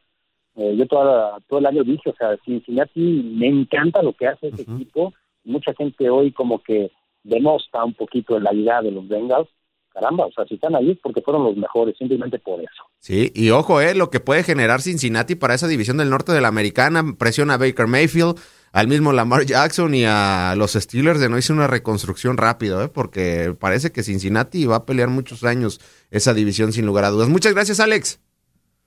Eh, 0.56 0.76
yo 0.76 0.86
toda, 0.86 1.40
todo 1.48 1.58
el 1.58 1.66
año 1.66 1.82
dije, 1.82 2.10
o 2.10 2.14
sea, 2.14 2.36
Cincinnati 2.44 3.00
me 3.00 3.48
encanta 3.48 4.02
lo 4.02 4.12
que 4.12 4.28
hace 4.28 4.48
ese 4.48 4.62
equipo. 4.62 5.12
Mucha 5.44 5.74
gente 5.74 6.08
hoy 6.08 6.30
como 6.30 6.62
que 6.62 6.92
denosta 7.24 7.84
un 7.84 7.94
poquito 7.94 8.38
la 8.38 8.54
idea 8.54 8.80
de 8.80 8.92
los 8.92 9.08
Bengals 9.08 9.48
caramba, 9.94 10.26
o 10.26 10.32
sea, 10.32 10.44
si 10.44 10.54
están 10.54 10.74
ahí 10.74 10.90
es 10.90 10.98
porque 11.02 11.22
fueron 11.22 11.44
los 11.44 11.56
mejores, 11.56 11.96
simplemente 11.96 12.38
por 12.40 12.60
eso. 12.60 12.82
Sí, 12.98 13.30
y 13.34 13.50
ojo, 13.50 13.80
eh, 13.80 13.94
lo 13.94 14.10
que 14.10 14.20
puede 14.20 14.42
generar 14.42 14.82
Cincinnati 14.82 15.36
para 15.36 15.54
esa 15.54 15.68
división 15.68 15.96
del 15.96 16.10
norte 16.10 16.32
de 16.32 16.40
la 16.40 16.48
americana, 16.48 17.02
presiona 17.18 17.54
a 17.54 17.58
Baker 17.58 17.86
Mayfield, 17.86 18.36
al 18.72 18.88
mismo 18.88 19.12
Lamar 19.12 19.46
Jackson 19.46 19.94
y 19.94 20.04
a 20.04 20.54
los 20.56 20.72
Steelers 20.72 21.20
de 21.20 21.28
no 21.28 21.38
hice 21.38 21.52
una 21.52 21.68
reconstrucción 21.68 22.36
rápido, 22.36 22.82
eh, 22.82 22.88
porque 22.92 23.54
parece 23.58 23.92
que 23.92 24.02
Cincinnati 24.02 24.66
va 24.66 24.76
a 24.76 24.84
pelear 24.84 25.08
muchos 25.08 25.44
años 25.44 25.78
esa 26.10 26.34
división 26.34 26.72
sin 26.72 26.84
lugar 26.84 27.04
a 27.04 27.10
dudas. 27.10 27.28
Muchas 27.28 27.54
gracias, 27.54 27.78
Alex. 27.78 28.20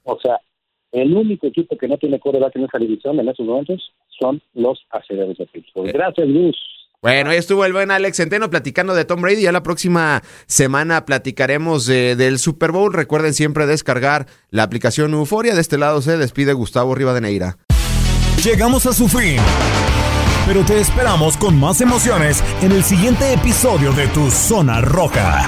O 0.03 0.19
sea, 0.19 0.39
el 0.91 1.15
único 1.15 1.47
equipo 1.47 1.77
que 1.77 1.87
no 1.87 1.97
tiene 1.97 2.19
coreback 2.19 2.57
en 2.57 2.65
esa 2.65 2.79
división 2.79 3.19
en 3.19 3.29
esos 3.29 3.45
momentos 3.45 3.93
son 4.19 4.41
los 4.53 4.85
aceleradores 4.89 5.37
de 5.37 5.45
Pittsburgh. 5.45 5.87
Eh. 5.87 5.93
Gracias, 5.93 6.27
Luis. 6.27 6.55
Bueno, 7.03 7.29
ahí 7.29 7.37
estuvo 7.37 7.63
el 7.63 7.73
buen 7.73 7.91
Alex 7.91 8.17
Centeno 8.17 8.49
platicando 8.49 8.95
de 8.95 9.05
Tom 9.05 9.21
Brady. 9.21 9.43
Ya 9.43 9.51
la 9.51 9.61
próxima 9.61 10.23
semana 10.47 11.05
platicaremos 11.05 11.85
del 11.85 12.39
Super 12.39 12.71
Bowl. 12.71 12.91
Recuerden 12.91 13.35
siempre 13.35 13.67
descargar 13.67 14.25
la 14.49 14.63
aplicación 14.63 15.13
Euforia. 15.13 15.53
De 15.53 15.61
este 15.61 15.77
lado 15.77 16.01
se 16.01 16.17
despide 16.17 16.53
Gustavo 16.53 16.95
Rivadeneira. 16.95 17.59
Llegamos 18.43 18.87
a 18.87 18.93
su 18.93 19.07
fin. 19.07 19.37
Pero 20.47 20.65
te 20.65 20.79
esperamos 20.79 21.37
con 21.37 21.59
más 21.59 21.81
emociones 21.81 22.43
en 22.61 22.71
el 22.71 22.83
siguiente 22.83 23.31
episodio 23.31 23.91
de 23.93 24.07
Tu 24.07 24.31
Zona 24.31 24.81
Roja. 24.81 25.47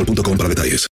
para 0.37 0.49
detalles. 0.49 0.89